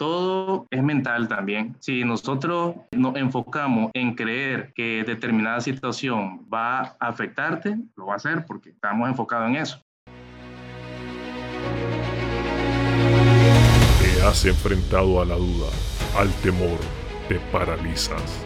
todo 0.00 0.66
es 0.70 0.82
mental 0.82 1.28
también. 1.28 1.76
Si 1.78 2.04
nosotros 2.04 2.74
nos 2.90 3.14
enfocamos 3.16 3.90
en 3.92 4.14
creer 4.14 4.72
que 4.74 5.04
determinada 5.06 5.60
situación 5.60 6.48
va 6.52 6.96
a 6.98 7.08
afectarte, 7.08 7.76
lo 7.96 8.06
va 8.06 8.14
a 8.14 8.16
hacer 8.16 8.46
porque 8.46 8.70
estamos 8.70 9.10
enfocados 9.10 9.50
en 9.50 9.56
eso. 9.56 9.82
Te 14.00 14.22
has 14.22 14.46
enfrentado 14.46 15.20
a 15.20 15.26
la 15.26 15.34
duda, 15.34 15.68
al 16.16 16.32
temor, 16.40 16.78
te 17.28 17.38
paralizas. 17.52 18.42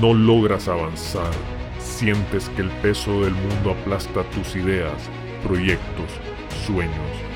No 0.00 0.14
logras 0.14 0.66
avanzar, 0.66 1.30
sientes 1.78 2.48
que 2.56 2.62
el 2.62 2.70
peso 2.80 3.20
del 3.20 3.34
mundo 3.34 3.72
aplasta 3.72 4.22
tus 4.30 4.56
ideas, 4.56 5.10
proyectos, 5.42 6.10
sueños, 6.64 7.35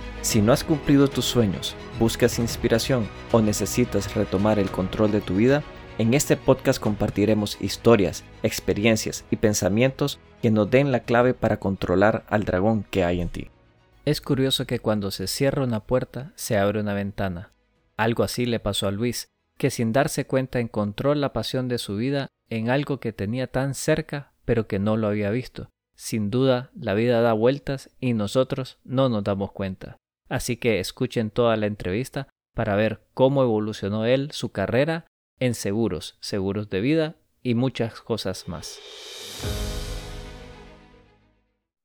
Si 0.21 0.39
no 0.39 0.53
has 0.53 0.63
cumplido 0.63 1.07
tus 1.07 1.25
sueños, 1.25 1.75
buscas 1.99 2.37
inspiración 2.37 3.07
o 3.31 3.41
necesitas 3.41 4.13
retomar 4.13 4.59
el 4.59 4.69
control 4.69 5.11
de 5.11 5.19
tu 5.19 5.35
vida, 5.35 5.63
en 5.97 6.13
este 6.13 6.37
podcast 6.37 6.79
compartiremos 6.79 7.59
historias, 7.59 8.23
experiencias 8.43 9.25
y 9.31 9.37
pensamientos 9.37 10.19
que 10.41 10.51
nos 10.51 10.69
den 10.69 10.91
la 10.91 11.01
clave 11.01 11.33
para 11.33 11.57
controlar 11.57 12.23
al 12.27 12.43
dragón 12.43 12.83
que 12.83 13.03
hay 13.03 13.19
en 13.19 13.29
ti. 13.29 13.49
Es 14.05 14.21
curioso 14.21 14.65
que 14.67 14.79
cuando 14.79 15.09
se 15.09 15.25
cierra 15.27 15.63
una 15.63 15.81
puerta 15.81 16.33
se 16.35 16.57
abre 16.57 16.79
una 16.79 16.93
ventana. 16.93 17.51
Algo 17.97 18.23
así 18.23 18.45
le 18.45 18.59
pasó 18.59 18.87
a 18.87 18.91
Luis, 18.91 19.27
que 19.57 19.71
sin 19.71 19.91
darse 19.91 20.25
cuenta 20.25 20.59
encontró 20.59 21.15
la 21.15 21.33
pasión 21.33 21.67
de 21.67 21.79
su 21.79 21.95
vida 21.95 22.27
en 22.49 22.69
algo 22.69 22.99
que 22.99 23.11
tenía 23.11 23.47
tan 23.47 23.73
cerca 23.73 24.33
pero 24.45 24.67
que 24.67 24.79
no 24.79 24.97
lo 24.97 25.07
había 25.07 25.29
visto. 25.29 25.69
Sin 25.95 26.31
duda, 26.31 26.71
la 26.75 26.93
vida 26.93 27.21
da 27.21 27.33
vueltas 27.33 27.89
y 27.99 28.13
nosotros 28.13 28.79
no 28.83 29.07
nos 29.07 29.23
damos 29.23 29.51
cuenta. 29.51 29.97
Así 30.31 30.55
que 30.55 30.79
escuchen 30.79 31.29
toda 31.29 31.57
la 31.57 31.65
entrevista 31.65 32.29
para 32.55 32.77
ver 32.77 33.01
cómo 33.13 33.43
evolucionó 33.43 34.05
él 34.05 34.31
su 34.31 34.53
carrera 34.53 35.05
en 35.39 35.53
seguros, 35.53 36.17
seguros 36.21 36.69
de 36.69 36.79
vida 36.79 37.15
y 37.43 37.53
muchas 37.53 37.99
cosas 37.99 38.47
más. 38.47 38.79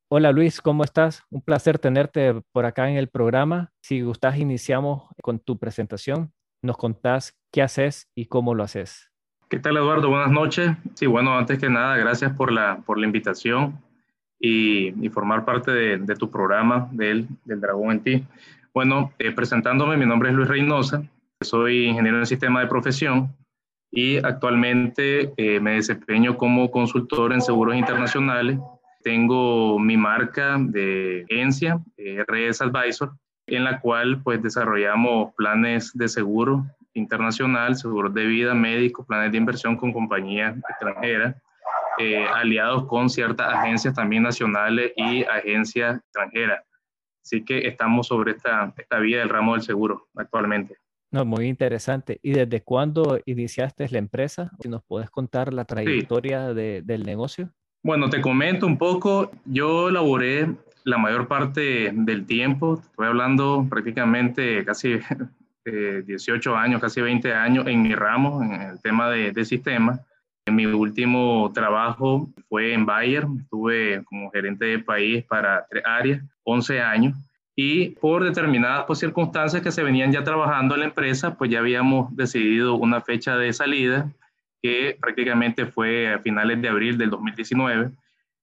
Hola 0.09 0.31
Luis, 0.31 0.61
¿cómo 0.61 0.85
estás? 0.85 1.23
Un 1.29 1.41
placer 1.41 1.77
tenerte 1.77 2.41
por 2.53 2.65
acá 2.65 2.89
en 2.89 2.95
el 2.95 3.09
programa. 3.09 3.73
Si 3.81 3.99
gustas, 3.99 4.37
iniciamos 4.37 5.09
con 5.21 5.39
tu 5.39 5.57
presentación. 5.57 6.31
Nos 6.63 6.77
contás 6.77 7.35
qué 7.51 7.61
haces 7.61 8.07
y 8.15 8.27
cómo 8.27 8.55
lo 8.55 8.63
haces. 8.63 9.11
¿Qué 9.49 9.59
tal 9.59 9.75
Eduardo? 9.75 10.07
Buenas 10.07 10.31
noches. 10.31 10.71
Sí, 10.93 11.05
bueno, 11.05 11.37
antes 11.37 11.59
que 11.59 11.69
nada, 11.69 11.97
gracias 11.97 12.31
por 12.31 12.53
la, 12.53 12.81
por 12.85 12.97
la 12.97 13.07
invitación 13.07 13.81
y, 14.39 15.09
formar 15.09 15.45
parte 15.45 15.71
de, 15.71 16.15
tu 16.15 16.29
programa 16.29 16.89
del, 16.91 17.27
del 17.45 17.59
Dragón 17.59 17.91
en 17.91 17.99
ti. 18.03 18.23
Bueno, 18.73 19.11
eh, 19.17 19.31
presentándome, 19.31 19.97
mi 19.97 20.05
nombre 20.05 20.29
es 20.29 20.35
Luis 20.35 20.47
Reynosa, 20.47 21.03
soy 21.41 21.85
ingeniero 21.85 22.19
en 22.19 22.25
sistema 22.25 22.59
de 22.59 22.67
profesión 22.67 23.35
y 23.91 24.17
actualmente 24.17 25.33
eh, 25.37 25.59
me 25.59 25.73
desempeño 25.73 26.37
como 26.37 26.69
consultor 26.69 27.33
en 27.33 27.41
seguros 27.41 27.75
internacionales. 27.75 28.59
Tengo 29.03 29.79
mi 29.79 29.97
marca 29.97 30.57
de 30.59 31.25
agencia, 31.29 31.79
eh, 31.97 32.23
RS 32.27 32.61
Advisor, 32.61 33.13
en 33.47 33.63
la 33.63 33.79
cual 33.79 34.21
pues 34.23 34.41
desarrollamos 34.41 35.33
planes 35.35 35.91
de 35.93 36.07
seguro 36.07 36.65
internacional, 36.93 37.75
seguros 37.75 38.13
de 38.13 38.25
vida, 38.25 38.53
médicos, 38.53 39.05
planes 39.05 39.31
de 39.31 39.37
inversión 39.37 39.77
con 39.77 39.93
compañías 39.93 40.55
extranjeras, 40.69 41.35
eh, 41.99 42.25
aliados 42.25 42.85
con 42.85 43.09
ciertas 43.09 43.53
agencias 43.53 43.93
también 43.93 44.23
nacionales 44.23 44.91
y 44.95 45.23
agencias 45.23 45.97
extranjeras. 45.97 46.63
Así 47.23 47.43
que 47.43 47.67
estamos 47.67 48.07
sobre 48.07 48.31
esta, 48.31 48.73
esta 48.77 48.99
vía 48.99 49.19
del 49.19 49.29
ramo 49.29 49.53
del 49.53 49.61
seguro 49.61 50.07
actualmente. 50.15 50.77
No, 51.11 51.25
muy 51.25 51.47
interesante. 51.47 52.19
¿Y 52.21 52.31
desde 52.31 52.61
cuándo 52.61 53.19
iniciaste 53.25 53.87
la 53.89 53.97
empresa? 53.97 54.51
Si 54.61 54.69
nos 54.69 54.83
puedes 54.83 55.09
contar 55.09 55.53
la 55.53 55.65
trayectoria 55.65 56.53
del 56.53 57.03
negocio. 57.03 57.49
Bueno, 57.83 58.09
te 58.09 58.21
comento 58.21 58.65
un 58.65 58.77
poco. 58.77 59.31
Yo 59.45 59.89
laboré 59.89 60.47
la 60.83 60.97
mayor 60.97 61.27
parte 61.27 61.91
del 61.93 62.25
tiempo, 62.25 62.79
estoy 62.81 63.07
hablando 63.07 63.65
prácticamente 63.69 64.63
casi 64.63 64.99
18 65.65 66.55
años, 66.55 66.81
casi 66.81 67.01
20 67.01 67.33
años 67.33 67.67
en 67.67 67.81
mi 67.81 67.93
ramo, 67.93 68.41
en 68.41 68.53
el 68.53 68.81
tema 68.81 69.09
de, 69.09 69.31
de 69.31 69.45
sistemas. 69.45 69.99
Mi 70.51 70.65
último 70.65 71.51
trabajo 71.53 72.29
fue 72.49 72.73
en 72.73 72.85
Bayer, 72.85 73.25
estuve 73.41 74.03
como 74.05 74.31
gerente 74.31 74.65
de 74.65 74.79
país 74.79 75.23
para 75.25 75.65
tres 75.69 75.83
áreas, 75.85 76.21
11 76.43 76.81
años 76.81 77.15
y 77.59 77.89
por 77.89 78.23
determinadas 78.23 78.85
pues, 78.85 78.99
circunstancias 78.99 79.63
que 79.63 79.71
se 79.71 79.81
venían 79.81 80.11
ya 80.11 80.23
trabajando 80.23 80.75
en 80.75 80.81
la 80.81 80.85
empresa, 80.85 81.35
pues 81.35 81.49
ya 81.49 81.57
habíamos 81.57 82.15
decidido 82.15 82.75
una 82.75 83.01
fecha 83.01 83.35
de 83.35 83.51
salida 83.51 84.11
que 84.61 84.95
prácticamente 85.01 85.65
fue 85.65 86.13
a 86.13 86.19
finales 86.19 86.61
de 86.61 86.69
abril 86.69 86.99
del 86.99 87.09
2019. 87.09 87.89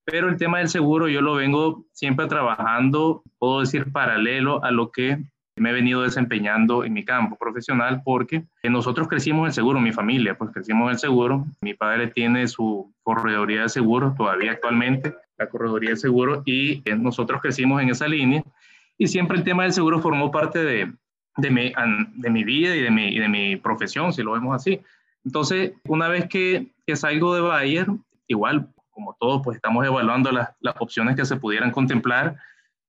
Pero 0.05 0.29
el 0.29 0.37
tema 0.37 0.59
del 0.59 0.69
seguro 0.69 1.09
yo 1.09 1.23
lo 1.23 1.35
vengo 1.35 1.87
siempre 1.93 2.27
trabajando, 2.27 3.23
puedo 3.39 3.61
decir, 3.61 3.93
paralelo 3.93 4.63
a 4.65 4.73
lo 4.73 4.91
que 4.91 5.19
me 5.57 5.71
he 5.71 5.73
venido 5.73 6.03
desempeñando 6.03 6.85
en 6.85 6.93
mi 6.93 7.05
campo 7.05 7.37
profesional 7.37 8.03
porque 8.05 8.45
nosotros 8.65 9.09
crecimos 9.09 9.47
en 9.47 9.53
seguro, 9.53 9.81
mi 9.81 9.93
familia, 9.93 10.37
pues 10.37 10.51
crecimos 10.53 10.91
en 10.91 10.99
seguro. 10.99 11.47
Mi 11.61 11.75
padre 11.75 12.09
tiene 12.09 12.49
su 12.49 12.93
corredoría 13.03 13.63
de 13.63 13.69
seguros 13.69 14.17
todavía 14.17 14.53
actualmente, 14.53 15.15
la 15.39 15.49
corredoría 15.49 15.91
de 15.91 15.97
seguros, 15.97 16.43
y 16.45 16.83
nosotros 16.99 17.41
crecimos 17.41 17.83
en 17.83 17.91
esa 17.91 18.09
línea 18.09 18.43
y 18.99 19.09
siempre 19.09 19.37
el 19.37 19.45
tema 19.45 19.65
del 19.65 19.73
seguro 19.73 20.01
formó 20.01 20.31
parte 20.31 20.65
de, 20.65 20.93
de, 21.37 21.51
mi, 21.51 22.45
vida 22.45 22.75
y 22.77 22.81
de 22.81 22.91
mi, 22.91 23.19
de 23.19 23.29
mi 23.29 23.57
profesión, 23.57 24.13
si 24.13 24.23
lo 24.23 24.33
vemos 24.33 24.55
así. 24.55 24.81
Entonces, 25.25 25.73
una 25.89 26.09
vez 26.09 26.29
que, 26.29 26.69
que 26.87 26.97
salgo 26.97 27.35
de 27.35 27.41
Bayer, 27.41 27.87
igual, 28.29 28.69
como 28.91 29.17
todos, 29.19 29.43
pues 29.43 29.57
estamos 29.57 29.85
evaluando 29.85 30.31
las 30.31 30.77
opciones 30.79 31.17
que 31.17 31.25
se 31.25 31.37
pudieran 31.37 31.71
contemplar. 31.71 32.37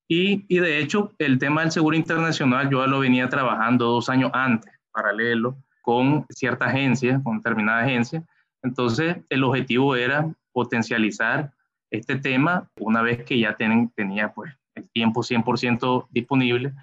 Y, 0.08 0.60
de 0.60 0.80
hecho, 0.80 1.14
el 1.18 1.40
tema 1.40 1.62
del 1.62 1.72
seguro 1.72 1.96
internacional 1.96 2.70
yo 2.70 2.86
lo 2.86 3.00
venía 3.00 3.28
trabajando 3.28 3.86
dos 3.86 4.10
años 4.10 4.30
antes, 4.34 4.72
paralelo, 4.92 5.58
con 5.82 6.26
cierta 6.30 6.66
agencia, 6.66 7.22
con 7.24 7.38
determinada 7.38 7.84
agencia. 7.84 8.24
Entonces, 8.62 9.18
el 9.30 9.44
objetivo 9.44 9.96
era 9.96 10.32
potencializar 10.52 11.52
este 11.92 12.18
tema 12.18 12.70
una 12.80 13.02
vez 13.02 13.24
que 13.24 13.40
ya 13.40 13.56
tienen, 13.56 13.90
tenía 13.96 14.32
pues 14.34 14.54
el 14.76 14.88
tiempo 14.90 15.22
100% 15.22 16.08
disponible 16.12 16.74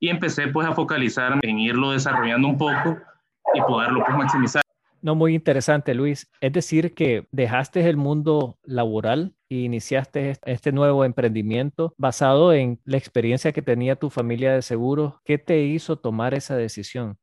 y 0.00 0.08
empecé 0.08 0.48
pues 0.48 0.66
a 0.66 0.72
focalizar 0.72 1.38
en 1.42 1.58
irlo 1.58 1.92
desarrollando 1.92 2.48
un 2.48 2.58
poco 2.58 2.98
y 3.54 3.60
poderlo 3.60 4.04
pues 4.04 4.16
maximizar. 4.16 4.62
No, 5.02 5.16
muy 5.16 5.34
interesante, 5.34 5.94
Luis. 5.94 6.30
Es 6.40 6.52
decir, 6.52 6.94
que 6.94 7.26
dejaste 7.32 7.88
el 7.88 7.96
mundo 7.96 8.56
laboral 8.62 9.34
e 9.48 9.56
iniciaste 9.56 10.36
este 10.44 10.70
nuevo 10.70 11.04
emprendimiento 11.04 11.92
basado 11.98 12.52
en 12.52 12.78
la 12.84 12.98
experiencia 12.98 13.52
que 13.52 13.62
tenía 13.62 13.96
tu 13.96 14.10
familia 14.10 14.54
de 14.54 14.62
seguros. 14.62 15.14
¿Qué 15.24 15.38
te 15.38 15.64
hizo 15.64 15.96
tomar 15.96 16.34
esa 16.34 16.56
decisión? 16.56 17.18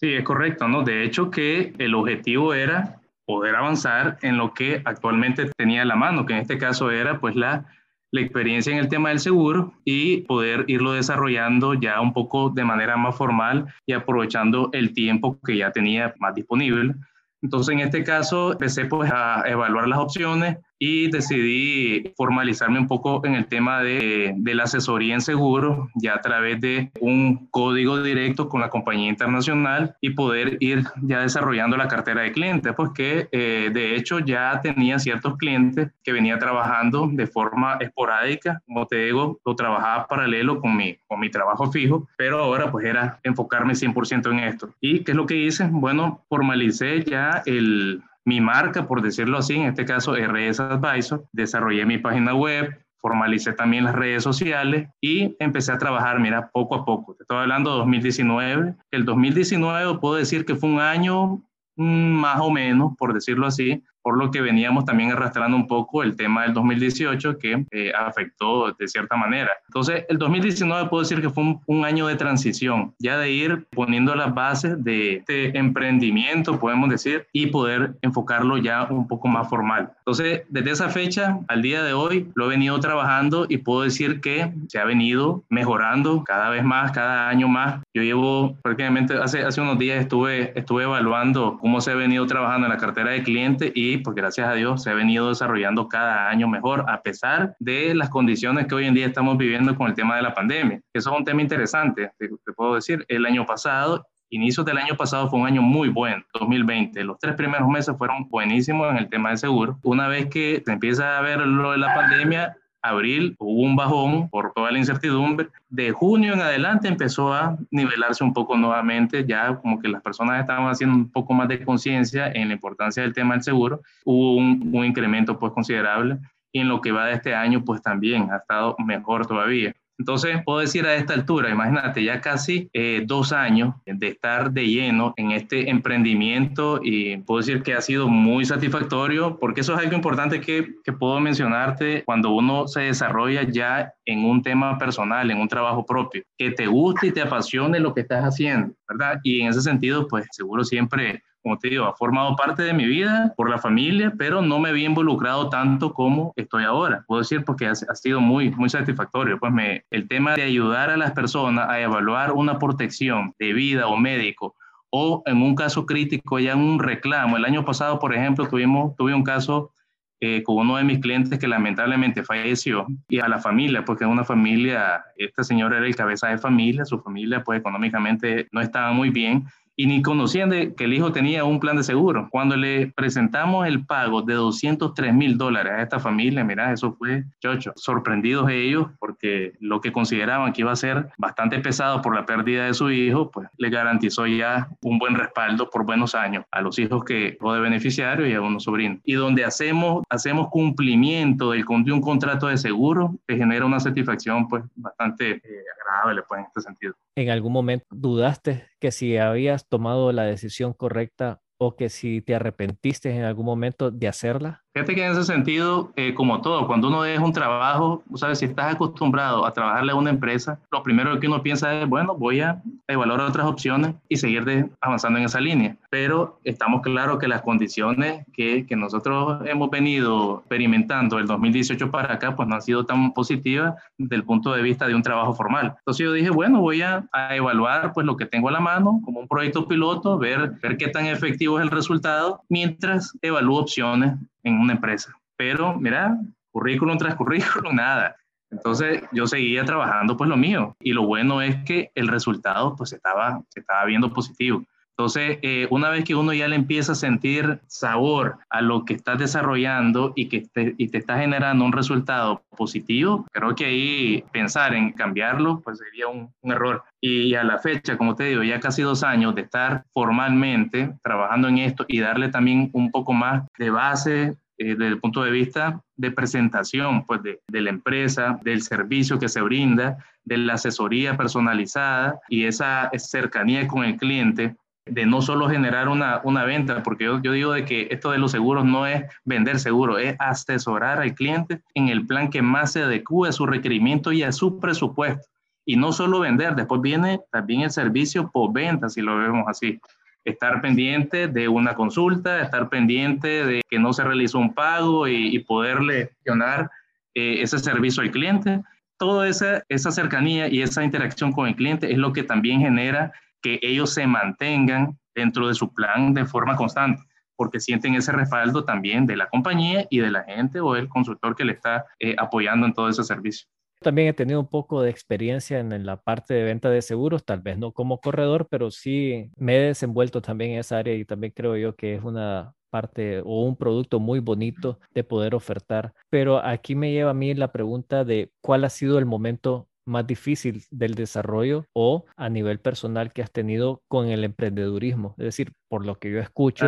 Sí, 0.00 0.12
es 0.14 0.24
correcto, 0.24 0.66
¿no? 0.66 0.82
De 0.82 1.04
hecho, 1.04 1.30
que 1.30 1.72
el 1.78 1.94
objetivo 1.94 2.54
era 2.54 3.00
poder 3.24 3.54
avanzar 3.54 4.18
en 4.22 4.36
lo 4.36 4.52
que 4.52 4.82
actualmente 4.84 5.48
tenía 5.56 5.82
a 5.82 5.86
la 5.86 5.94
mano, 5.94 6.26
que 6.26 6.32
en 6.32 6.40
este 6.40 6.58
caso 6.58 6.90
era 6.90 7.20
pues 7.20 7.36
la 7.36 7.66
la 8.12 8.20
experiencia 8.20 8.72
en 8.72 8.78
el 8.78 8.88
tema 8.88 9.08
del 9.08 9.18
seguro 9.18 9.72
y 9.84 10.18
poder 10.22 10.66
irlo 10.68 10.92
desarrollando 10.92 11.72
ya 11.74 12.00
un 12.00 12.12
poco 12.12 12.50
de 12.50 12.62
manera 12.62 12.96
más 12.98 13.16
formal 13.16 13.72
y 13.86 13.94
aprovechando 13.94 14.68
el 14.72 14.92
tiempo 14.92 15.40
que 15.44 15.56
ya 15.56 15.72
tenía 15.72 16.14
más 16.20 16.34
disponible. 16.34 16.94
Entonces, 17.42 17.72
en 17.74 17.80
este 17.80 18.04
caso, 18.04 18.52
empecé 18.52 18.84
pues 18.86 19.10
a 19.12 19.42
evaluar 19.46 19.88
las 19.88 19.98
opciones 19.98 20.58
y 20.84 21.08
decidí 21.12 22.12
formalizarme 22.16 22.80
un 22.80 22.88
poco 22.88 23.24
en 23.24 23.36
el 23.36 23.46
tema 23.46 23.84
de, 23.84 24.34
de, 24.36 24.54
la 24.56 24.64
asesoría 24.64 25.14
en 25.14 25.20
seguro, 25.20 25.88
ya 25.94 26.14
a 26.16 26.20
través 26.20 26.60
de 26.60 26.90
un 27.00 27.46
código 27.52 28.02
directo 28.02 28.48
con 28.48 28.62
la 28.62 28.68
compañía 28.68 29.08
internacional 29.08 29.94
y 30.00 30.10
poder 30.10 30.56
ir 30.58 30.82
ya 31.02 31.20
desarrollando 31.20 31.76
la 31.76 31.86
cartera 31.86 32.22
de 32.22 32.32
clientes, 32.32 32.72
pues 32.76 32.90
que 32.96 33.28
eh, 33.30 33.70
de 33.72 33.94
hecho 33.94 34.18
ya 34.18 34.60
tenía 34.60 34.98
ciertos 34.98 35.36
clientes 35.36 35.92
que 36.02 36.10
venía 36.10 36.36
trabajando 36.40 37.08
de 37.12 37.28
forma 37.28 37.76
esporádica, 37.78 38.60
como 38.66 38.84
te 38.88 39.04
digo, 39.04 39.38
lo 39.46 39.54
trabajaba 39.54 40.08
paralelo 40.08 40.60
con 40.60 40.76
mi, 40.76 40.96
con 41.06 41.20
mi 41.20 41.30
trabajo 41.30 41.70
fijo, 41.70 42.08
pero 42.16 42.40
ahora 42.40 42.72
pues 42.72 42.86
era 42.86 43.20
enfocarme 43.22 43.74
100% 43.74 44.32
en 44.32 44.40
esto. 44.40 44.74
¿Y 44.80 45.04
qué 45.04 45.12
es 45.12 45.16
lo 45.16 45.26
que 45.26 45.36
hice? 45.36 45.68
Bueno, 45.70 46.24
formalicé 46.28 47.04
ya 47.04 47.44
el, 47.46 48.02
mi 48.24 48.40
marca, 48.40 48.86
por 48.86 49.02
decirlo 49.02 49.38
así, 49.38 49.54
en 49.54 49.66
este 49.66 49.84
caso 49.84 50.14
RS 50.14 50.60
Advisor, 50.60 51.26
desarrollé 51.32 51.84
mi 51.84 51.98
página 51.98 52.34
web, 52.34 52.84
formalicé 52.98 53.52
también 53.52 53.84
las 53.84 53.96
redes 53.96 54.22
sociales 54.22 54.88
y 55.00 55.34
empecé 55.40 55.72
a 55.72 55.78
trabajar, 55.78 56.20
mira, 56.20 56.50
poco 56.52 56.76
a 56.76 56.84
poco. 56.84 57.14
Te 57.14 57.24
estoy 57.24 57.38
hablando 57.38 57.72
de 57.72 57.78
2019. 57.78 58.76
El 58.92 59.04
2019 59.04 59.98
puedo 59.98 60.14
decir 60.14 60.44
que 60.44 60.54
fue 60.54 60.70
un 60.70 60.80
año 60.80 61.42
mm, 61.76 62.12
más 62.12 62.40
o 62.40 62.50
menos, 62.50 62.92
por 62.96 63.12
decirlo 63.12 63.46
así, 63.46 63.82
por 64.02 64.18
lo 64.18 64.30
que 64.30 64.40
veníamos 64.40 64.84
también 64.84 65.12
arrastrando 65.12 65.56
un 65.56 65.66
poco 65.66 66.02
el 66.02 66.16
tema 66.16 66.42
del 66.42 66.54
2018 66.54 67.38
que 67.38 67.64
eh, 67.70 67.92
afectó 67.96 68.72
de 68.72 68.88
cierta 68.88 69.16
manera. 69.16 69.50
Entonces, 69.68 70.04
el 70.08 70.18
2019 70.18 70.88
puedo 70.88 71.02
decir 71.02 71.20
que 71.20 71.30
fue 71.30 71.56
un, 71.66 71.82
año 71.82 72.06
de 72.06 72.14
transición, 72.14 72.94
ya 73.00 73.18
de 73.18 73.32
ir 73.32 73.66
poniendo 73.70 74.14
las 74.14 74.32
bases 74.32 74.82
de 74.84 75.16
este 75.16 75.58
emprendimiento, 75.58 76.60
podemos 76.60 76.88
decir, 76.88 77.26
y 77.32 77.46
poder 77.46 77.94
enfocarlo 78.02 78.56
ya 78.56 78.84
un 78.84 79.08
poco 79.08 79.26
más 79.26 79.48
formal. 79.48 79.90
Entonces, 79.98 80.42
desde 80.48 80.70
esa 80.70 80.88
fecha 80.90 81.40
al 81.48 81.60
día 81.60 81.82
de 81.82 81.92
hoy, 81.92 82.30
lo 82.36 82.46
he 82.46 82.48
venido 82.50 82.78
trabajando 82.78 83.46
y 83.48 83.58
puedo 83.58 83.82
decir 83.82 84.20
que 84.20 84.52
se 84.68 84.78
ha 84.78 84.84
venido 84.84 85.42
mejorando 85.48 86.22
cada 86.22 86.50
vez 86.50 86.62
más, 86.62 86.92
cada 86.92 87.28
año 87.28 87.48
más. 87.48 87.82
Yo 87.92 88.02
llevo 88.02 88.56
prácticamente, 88.62 89.14
hace, 89.14 89.42
hace 89.42 89.60
unos 89.60 89.78
días 89.78 90.00
estuve, 90.00 90.56
estuve 90.56 90.84
evaluando 90.84 91.58
cómo 91.60 91.80
se 91.80 91.90
ha 91.90 91.94
venido 91.94 92.26
trabajando 92.26 92.68
en 92.68 92.72
la 92.72 92.78
cartera 92.78 93.10
de 93.10 93.24
cliente 93.24 93.72
y 93.74 93.91
pues 93.98 94.14
gracias 94.14 94.48
a 94.48 94.54
Dios 94.54 94.82
se 94.82 94.90
ha 94.90 94.94
venido 94.94 95.28
desarrollando 95.28 95.88
cada 95.88 96.28
año 96.28 96.48
mejor, 96.48 96.84
a 96.88 97.02
pesar 97.02 97.56
de 97.58 97.94
las 97.94 98.10
condiciones 98.10 98.66
que 98.66 98.74
hoy 98.74 98.86
en 98.86 98.94
día 98.94 99.06
estamos 99.06 99.36
viviendo 99.38 99.74
con 99.74 99.88
el 99.88 99.94
tema 99.94 100.16
de 100.16 100.22
la 100.22 100.34
pandemia. 100.34 100.80
Eso 100.92 101.10
es 101.10 101.18
un 101.18 101.24
tema 101.24 101.42
interesante, 101.42 102.10
te, 102.18 102.28
puedo 102.56 102.74
decir. 102.74 103.04
El 103.08 103.26
año 103.26 103.46
pasado 103.46 104.06
inicios 104.30 104.64
del 104.64 104.78
año 104.78 104.96
pasado 104.96 105.28
fue 105.28 105.40
un 105.40 105.46
año 105.46 105.60
muy 105.60 105.90
bueno, 105.90 106.24
2020. 106.32 107.04
Los 107.04 107.18
tres 107.18 107.34
primeros 107.34 107.68
meses 107.68 107.94
fueron 107.98 108.28
buenísimos 108.30 108.90
en 108.90 108.96
el 108.96 109.10
tema 109.10 109.30
de 109.30 109.36
seguro. 109.36 109.78
Una 109.82 110.08
vez 110.08 110.26
que 110.26 110.62
se 110.64 110.72
empieza 110.72 111.18
a 111.18 111.20
ver 111.20 111.40
lo 111.40 111.72
de 111.72 111.78
la 111.78 111.94
pandemia, 111.94 112.56
abril 112.82 113.36
hubo 113.38 113.62
un 113.62 113.76
bajón 113.76 114.28
por 114.28 114.52
toda 114.52 114.70
la 114.70 114.78
incertidumbre. 114.78 115.48
De 115.70 115.92
junio 115.92 116.34
en 116.34 116.40
adelante 116.40 116.88
empezó 116.88 117.32
a 117.32 117.56
nivelarse 117.70 118.24
un 118.24 118.34
poco 118.34 118.56
nuevamente, 118.56 119.24
ya 119.26 119.56
como 119.56 119.80
que 119.80 119.88
las 119.88 120.02
personas 120.02 120.40
estaban 120.40 120.68
haciendo 120.68 120.96
un 120.96 121.10
poco 121.10 121.32
más 121.32 121.48
de 121.48 121.64
conciencia 121.64 122.30
en 122.32 122.48
la 122.48 122.54
importancia 122.54 123.02
del 123.02 123.14
tema 123.14 123.34
del 123.34 123.42
seguro. 123.42 123.80
Hubo 124.04 124.36
un, 124.36 124.84
incremento 124.84 125.38
pues 125.38 125.52
considerable 125.52 126.18
y 126.50 126.60
en 126.60 126.68
lo 126.68 126.80
que 126.80 126.92
va 126.92 127.06
de 127.06 127.14
este 127.14 127.34
año 127.34 127.64
pues 127.64 127.80
también 127.80 128.30
ha 128.30 128.36
estado 128.36 128.76
mejor 128.84 129.26
todavía. 129.26 129.72
Entonces, 130.02 130.40
puedo 130.44 130.58
decir 130.58 130.84
a 130.84 130.96
esta 130.96 131.14
altura, 131.14 131.48
imagínate, 131.48 132.02
ya 132.02 132.20
casi 132.20 132.68
eh, 132.72 133.04
dos 133.06 133.32
años 133.32 133.76
de 133.86 134.08
estar 134.08 134.50
de 134.50 134.66
lleno 134.66 135.14
en 135.16 135.30
este 135.30 135.70
emprendimiento 135.70 136.80
y 136.82 137.18
puedo 137.18 137.38
decir 137.38 137.62
que 137.62 137.74
ha 137.74 137.80
sido 137.80 138.08
muy 138.08 138.44
satisfactorio 138.44 139.38
porque 139.38 139.60
eso 139.60 139.74
es 139.74 139.78
algo 139.78 139.94
importante 139.94 140.40
que, 140.40 140.74
que 140.82 140.92
puedo 140.92 141.20
mencionarte 141.20 142.02
cuando 142.04 142.30
uno 142.30 142.66
se 142.66 142.80
desarrolla 142.80 143.44
ya 143.44 143.92
en 144.04 144.24
un 144.24 144.42
tema 144.42 144.76
personal, 144.76 145.30
en 145.30 145.38
un 145.38 145.46
trabajo 145.46 145.86
propio, 145.86 146.24
que 146.36 146.50
te 146.50 146.66
guste 146.66 147.06
y 147.06 147.12
te 147.12 147.22
apasione 147.22 147.78
lo 147.78 147.94
que 147.94 148.00
estás 148.00 148.24
haciendo, 148.24 148.74
¿verdad? 148.88 149.20
Y 149.22 149.42
en 149.42 149.50
ese 149.50 149.62
sentido, 149.62 150.08
pues 150.08 150.26
seguro 150.32 150.64
siempre 150.64 151.22
como 151.42 151.58
te 151.58 151.70
digo, 151.70 151.86
ha 151.86 151.94
formado 151.94 152.36
parte 152.36 152.62
de 152.62 152.72
mi 152.72 152.86
vida 152.86 153.34
por 153.36 153.50
la 153.50 153.58
familia, 153.58 154.12
pero 154.16 154.42
no 154.42 154.60
me 154.60 154.68
había 154.68 154.86
involucrado 154.86 155.48
tanto 155.48 155.92
como 155.92 156.32
estoy 156.36 156.64
ahora. 156.64 157.04
Puedo 157.06 157.20
decir 157.20 157.44
porque 157.44 157.66
ha, 157.66 157.74
sido 157.74 158.20
muy, 158.20 158.50
muy 158.50 158.70
satisfactorio. 158.70 159.38
Pues 159.38 159.52
me, 159.52 159.84
el 159.90 160.06
tema 160.06 160.34
de 160.34 160.42
ayudar 160.42 160.90
a 160.90 160.96
las 160.96 161.12
personas 161.12 161.68
a 161.68 161.80
evaluar 161.80 162.32
una 162.32 162.58
protección 162.58 163.34
de 163.38 163.52
vida 163.52 163.88
o 163.88 163.96
médico 163.96 164.54
o 164.90 165.22
en 165.26 165.42
un 165.42 165.54
caso 165.54 165.84
crítico 165.84 166.38
ya 166.38 166.54
un 166.54 166.78
reclamo. 166.78 167.36
El 167.36 167.44
año 167.44 167.64
pasado, 167.64 167.98
por 167.98 168.14
ejemplo, 168.14 168.46
tuvimos, 168.46 168.94
tuve 168.96 169.14
un 169.14 169.24
caso 169.24 169.72
eh, 170.20 170.44
con 170.44 170.58
uno 170.58 170.76
de 170.76 170.84
mis 170.84 171.00
clientes 171.00 171.36
que 171.36 171.48
lamentablemente 171.48 172.22
falleció 172.22 172.86
y 173.08 173.18
a 173.18 173.26
la 173.26 173.40
familia, 173.40 173.84
porque 173.84 174.04
es 174.04 174.10
una 174.10 174.22
familia, 174.22 175.02
esta 175.16 175.42
señora 175.42 175.78
era 175.78 175.86
el 175.86 175.96
cabeza 175.96 176.28
de 176.28 176.38
familia, 176.38 176.84
su 176.84 177.00
familia 177.00 177.42
pues 177.42 177.58
económicamente 177.58 178.46
no 178.52 178.60
estaba 178.60 178.92
muy 178.92 179.10
bien 179.10 179.46
y 179.82 179.86
ni 179.86 180.00
conocían 180.00 180.48
de 180.48 180.76
que 180.76 180.84
el 180.84 180.94
hijo 180.94 181.10
tenía 181.10 181.42
un 181.42 181.58
plan 181.58 181.76
de 181.76 181.82
seguro. 181.82 182.28
Cuando 182.30 182.54
le 182.54 182.92
presentamos 182.94 183.66
el 183.66 183.84
pago 183.84 184.22
de 184.22 184.34
203 184.34 185.12
mil 185.12 185.36
dólares 185.36 185.72
a 185.72 185.82
esta 185.82 185.98
familia, 185.98 186.44
mira, 186.44 186.72
eso 186.72 186.92
fue 186.92 187.24
chocho. 187.40 187.72
Sorprendidos 187.74 188.48
ellos 188.48 188.86
porque 189.00 189.54
lo 189.58 189.80
que 189.80 189.90
consideraban 189.90 190.52
que 190.52 190.60
iba 190.60 190.70
a 190.70 190.76
ser 190.76 191.08
bastante 191.18 191.58
pesado 191.58 192.00
por 192.00 192.14
la 192.14 192.24
pérdida 192.24 192.66
de 192.66 192.74
su 192.74 192.92
hijo, 192.92 193.32
pues 193.32 193.48
le 193.58 193.70
garantizó 193.70 194.24
ya 194.28 194.68
un 194.82 195.00
buen 195.00 195.16
respaldo 195.16 195.68
por 195.68 195.84
buenos 195.84 196.14
años 196.14 196.44
a 196.52 196.60
los 196.60 196.78
hijos 196.78 197.02
que 197.02 197.36
fue 197.40 197.56
de 197.56 197.62
beneficiario 197.62 198.24
y 198.28 198.34
a 198.34 198.40
unos 198.40 198.62
sobrinos. 198.62 199.00
Y 199.04 199.14
donde 199.14 199.44
hacemos, 199.44 200.04
hacemos 200.10 200.46
cumplimiento 200.50 201.50
del, 201.50 201.64
de 201.66 201.92
un 201.92 202.00
contrato 202.00 202.46
de 202.46 202.56
seguro, 202.56 203.16
que 203.26 203.36
genera 203.36 203.66
una 203.66 203.80
satisfacción 203.80 204.46
pues 204.46 204.62
bastante 204.76 205.32
eh, 205.32 205.64
agradable 205.80 206.22
pues 206.28 206.38
en 206.38 206.46
este 206.46 206.60
sentido. 206.60 206.94
¿En 207.16 207.30
algún 207.30 207.52
momento 207.52 207.84
dudaste 207.90 208.71
que 208.82 208.92
si 208.92 209.16
habías 209.18 209.68
tomado 209.68 210.12
la 210.12 210.24
decisión 210.24 210.74
correcta 210.74 211.42
o 211.58 211.76
que 211.76 211.90
si 211.90 212.22
te 212.22 212.34
arrepentiste 212.36 213.10
en 213.16 213.24
algún 213.24 213.46
momento 213.46 213.92
de 213.92 214.08
hacerla? 214.08 214.64
Fíjate 214.74 214.94
que 214.94 215.04
en 215.04 215.12
ese 215.12 215.24
sentido, 215.24 215.92
eh, 215.96 216.14
como 216.14 216.40
todo, 216.40 216.66
cuando 216.66 216.88
uno 216.88 217.02
deja 217.02 217.22
un 217.22 217.34
trabajo, 217.34 218.02
sabes, 218.14 218.38
si 218.38 218.46
estás 218.46 218.74
acostumbrado 218.74 219.44
a 219.44 219.52
trabajarle 219.52 219.92
a 219.92 219.96
una 219.96 220.08
empresa, 220.08 220.58
lo 220.70 220.82
primero 220.82 221.20
que 221.20 221.26
uno 221.26 221.42
piensa 221.42 221.74
es, 221.74 221.86
bueno, 221.86 222.14
voy 222.14 222.40
a 222.40 222.62
evaluar 222.88 223.20
otras 223.20 223.46
opciones 223.46 223.94
y 224.08 224.16
seguir 224.16 224.46
de, 224.46 224.70
avanzando 224.80 225.18
en 225.18 225.26
esa 225.26 225.40
línea. 225.40 225.76
Pero 225.90 226.38
estamos 226.44 226.80
claros 226.80 227.18
que 227.18 227.28
las 227.28 227.42
condiciones 227.42 228.24
que, 228.32 228.64
que 228.66 228.74
nosotros 228.74 229.42
hemos 229.44 229.68
venido 229.68 230.38
experimentando 230.38 231.18
el 231.18 231.26
2018 231.26 231.90
para 231.90 232.14
acá, 232.14 232.34
pues 232.34 232.48
no 232.48 232.54
han 232.54 232.62
sido 232.62 232.86
tan 232.86 233.12
positivas 233.12 233.74
desde 233.98 234.16
el 234.16 234.24
punto 234.24 234.54
de 234.54 234.62
vista 234.62 234.86
de 234.86 234.94
un 234.94 235.02
trabajo 235.02 235.34
formal. 235.34 235.74
Entonces 235.80 236.06
yo 236.06 236.12
dije, 236.14 236.30
bueno, 236.30 236.62
voy 236.62 236.80
a, 236.80 237.04
a 237.12 237.36
evaluar 237.36 237.92
pues 237.92 238.06
lo 238.06 238.16
que 238.16 238.24
tengo 238.24 238.48
a 238.48 238.52
la 238.52 238.60
mano 238.60 239.02
como 239.04 239.20
un 239.20 239.28
proyecto 239.28 239.68
piloto, 239.68 240.16
ver, 240.16 240.52
ver 240.62 240.78
qué 240.78 240.88
tan 240.88 241.04
efectivo 241.04 241.58
es 241.58 241.64
el 241.64 241.70
resultado, 241.70 242.40
mientras 242.48 243.18
evalúo 243.20 243.60
opciones 243.60 244.14
en 244.42 244.58
una 244.58 244.74
empresa. 244.74 245.12
Pero 245.36 245.74
mira, 245.74 246.18
currículum 246.50 246.98
tras 246.98 247.14
currículum, 247.14 247.74
nada. 247.76 248.16
Entonces 248.50 249.02
yo 249.12 249.26
seguía 249.26 249.64
trabajando 249.64 250.16
pues 250.16 250.28
lo 250.28 250.36
mío 250.36 250.76
y 250.78 250.92
lo 250.92 251.06
bueno 251.06 251.40
es 251.40 251.56
que 251.64 251.90
el 251.94 252.08
resultado 252.08 252.76
pues 252.76 252.92
estaba, 252.92 253.42
se 253.48 253.60
estaba 253.60 253.84
viendo 253.86 254.12
positivo. 254.12 254.62
Entonces, 255.02 255.40
eh, 255.42 255.66
una 255.70 255.90
vez 255.90 256.04
que 256.04 256.14
uno 256.14 256.32
ya 256.32 256.46
le 256.46 256.54
empieza 256.54 256.92
a 256.92 256.94
sentir 256.94 257.58
sabor 257.66 258.38
a 258.48 258.60
lo 258.60 258.84
que 258.84 258.94
estás 258.94 259.18
desarrollando 259.18 260.12
y 260.14 260.28
que 260.28 260.42
te, 260.42 260.76
y 260.78 260.90
te 260.90 260.98
está 260.98 261.18
generando 261.18 261.64
un 261.64 261.72
resultado 261.72 262.44
positivo, 262.56 263.26
creo 263.32 263.52
que 263.56 263.64
ahí 263.64 264.24
pensar 264.30 264.74
en 264.74 264.92
cambiarlo 264.92 265.60
pues 265.60 265.78
sería 265.78 266.06
un, 266.06 266.32
un 266.40 266.52
error. 266.52 266.84
Y 267.00 267.34
a 267.34 267.42
la 267.42 267.58
fecha, 267.58 267.98
como 267.98 268.14
te 268.14 268.26
digo, 268.26 268.44
ya 268.44 268.60
casi 268.60 268.82
dos 268.82 269.02
años 269.02 269.34
de 269.34 269.40
estar 269.40 269.82
formalmente 269.92 270.94
trabajando 271.02 271.48
en 271.48 271.58
esto 271.58 271.84
y 271.88 271.98
darle 271.98 272.28
también 272.28 272.70
un 272.72 272.92
poco 272.92 273.12
más 273.12 273.42
de 273.58 273.70
base 273.70 274.36
eh, 274.58 274.76
desde 274.76 274.86
el 274.86 275.00
punto 275.00 275.24
de 275.24 275.32
vista 275.32 275.82
de 275.96 276.12
presentación 276.12 277.04
pues, 277.06 277.24
de, 277.24 277.40
de, 277.48 277.60
la 277.60 277.70
empresa, 277.70 278.38
del 278.44 278.62
servicio 278.62 279.18
que 279.18 279.28
se 279.28 279.40
brinda, 279.40 279.98
de 280.24 280.38
la 280.38 280.54
asesoría 280.54 281.16
personalizada 281.16 282.20
y 282.28 282.44
esa 282.44 282.90
cercanía 282.96 283.66
con 283.66 283.84
el 283.84 283.96
cliente, 283.96 284.54
de 284.86 285.06
no 285.06 285.22
solo 285.22 285.48
generar 285.48 285.88
una, 285.88 286.20
una 286.24 286.44
venta, 286.44 286.82
porque 286.82 287.04
yo, 287.04 287.22
yo, 287.22 287.32
digo 287.32 287.52
de 287.52 287.64
que 287.64 287.88
esto 287.90 288.10
de 288.10 288.18
los 288.18 288.32
seguros 288.32 288.64
no 288.64 288.86
es 288.86 289.04
vender 289.24 289.58
seguro, 289.60 289.98
es 289.98 290.16
asesorar 290.18 291.00
al 291.00 291.14
cliente 291.14 291.62
en 291.74 291.88
el 291.88 292.06
plan 292.06 292.30
que 292.30 292.42
más 292.42 292.72
se 292.72 292.82
adecue 292.82 293.28
a 293.28 293.32
su 293.32 293.46
requerimiento 293.46 294.12
y 294.12 294.22
a 294.22 294.32
su 294.32 294.58
presupuesto. 294.58 295.28
Y 295.64 295.76
no 295.76 295.92
solo 295.92 296.20
vender, 296.20 296.56
después 296.56 296.80
viene 296.80 297.20
también 297.30 297.60
el 297.60 297.70
servicio 297.70 298.30
por 298.30 298.52
venta, 298.52 298.88
si 298.88 299.00
lo 299.00 299.16
vemos 299.16 299.44
así. 299.46 299.80
Estar 300.24 300.60
pendiente 300.60 301.28
de 301.28 301.48
una 301.48 301.74
consulta, 301.74 302.42
estar 302.42 302.68
pendiente 302.68 303.46
de 303.46 303.62
que 303.68 303.78
no 303.78 303.92
se 303.92 304.04
realizó 304.04 304.38
un 304.38 304.54
pago 304.54 305.06
y, 305.06 305.38
poderle 305.40 306.08
gestionar 306.08 306.70
eh, 307.14 307.42
ese 307.42 307.58
servicio 307.58 308.02
al 308.02 308.10
cliente. 308.10 308.60
Toda 308.98 309.28
esa, 309.28 309.62
esa 309.68 309.90
cercanía 309.92 310.48
y 310.48 310.62
esa 310.62 310.84
interacción 310.84 311.32
con 311.32 311.48
el 311.48 311.56
cliente 311.56 311.92
es 311.92 311.98
lo 311.98 312.12
que 312.12 312.22
también 312.24 312.60
genera 312.60 313.12
que 313.42 313.58
ellos 313.62 313.92
se 313.92 314.06
mantengan 314.06 314.98
dentro 315.14 315.48
de 315.48 315.54
su 315.54 315.72
plan 315.72 316.14
de 316.14 316.24
forma 316.24 316.56
constante, 316.56 317.02
porque 317.36 317.60
sienten 317.60 317.94
ese 317.94 318.12
respaldo 318.12 318.64
también 318.64 319.06
de 319.06 319.16
la 319.16 319.28
compañía 319.28 319.86
y 319.90 319.98
de 319.98 320.10
la 320.10 320.24
gente 320.24 320.60
o 320.60 320.76
el 320.76 320.88
consultor 320.88 321.36
que 321.36 321.44
le 321.44 321.52
está 321.52 321.86
eh, 321.98 322.14
apoyando 322.18 322.66
en 322.66 322.72
todo 322.72 322.88
ese 322.88 323.04
servicio. 323.04 323.46
También 323.82 324.08
he 324.08 324.12
tenido 324.12 324.40
un 324.40 324.48
poco 324.48 324.80
de 324.80 324.90
experiencia 324.90 325.58
en, 325.58 325.84
la 325.84 325.96
parte 325.96 326.34
de 326.34 326.44
venta 326.44 326.70
de 326.70 326.82
seguros, 326.82 327.24
tal 327.24 327.40
vez 327.40 327.58
no 327.58 327.72
como 327.72 328.00
corredor, 328.00 328.46
pero 328.48 328.70
sí 328.70 329.30
me 329.36 329.56
he 329.56 329.60
desenvuelto 329.60 330.22
también 330.22 330.52
en 330.52 330.60
esa 330.60 330.78
área 330.78 330.94
y 330.94 331.04
también 331.04 331.32
creo 331.34 331.56
yo 331.56 331.74
que 331.74 331.96
es 331.96 332.04
una 332.04 332.54
parte 332.70 333.20
o 333.20 333.44
un 333.44 333.56
producto 333.56 333.98
muy 333.98 334.20
bonito 334.20 334.78
de 334.94 335.04
poder 335.04 335.34
ofertar. 335.34 335.92
Pero 336.10 336.38
aquí 336.38 336.74
me 336.74 336.92
lleva 336.92 337.10
a 337.10 337.14
mí 337.14 337.34
la 337.34 337.52
pregunta 337.52 338.04
de 338.04 338.30
cuál 338.40 338.64
ha 338.64 338.70
sido 338.70 338.98
el 338.98 339.04
momento 339.04 339.68
más 339.84 340.06
difícil 340.06 340.64
del 340.70 340.94
desarrollo 340.94 341.66
o 341.72 342.04
a 342.16 342.28
nivel 342.28 342.60
personal 342.60 343.12
que 343.12 343.22
has 343.22 343.30
tenido 343.30 343.82
con 343.88 344.08
el 344.08 344.24
emprendedurismo? 344.24 345.14
Es 345.18 345.24
decir, 345.24 345.52
por 345.68 345.84
lo 345.84 345.98
que 345.98 346.10
yo 346.10 346.20
escucho, 346.20 346.66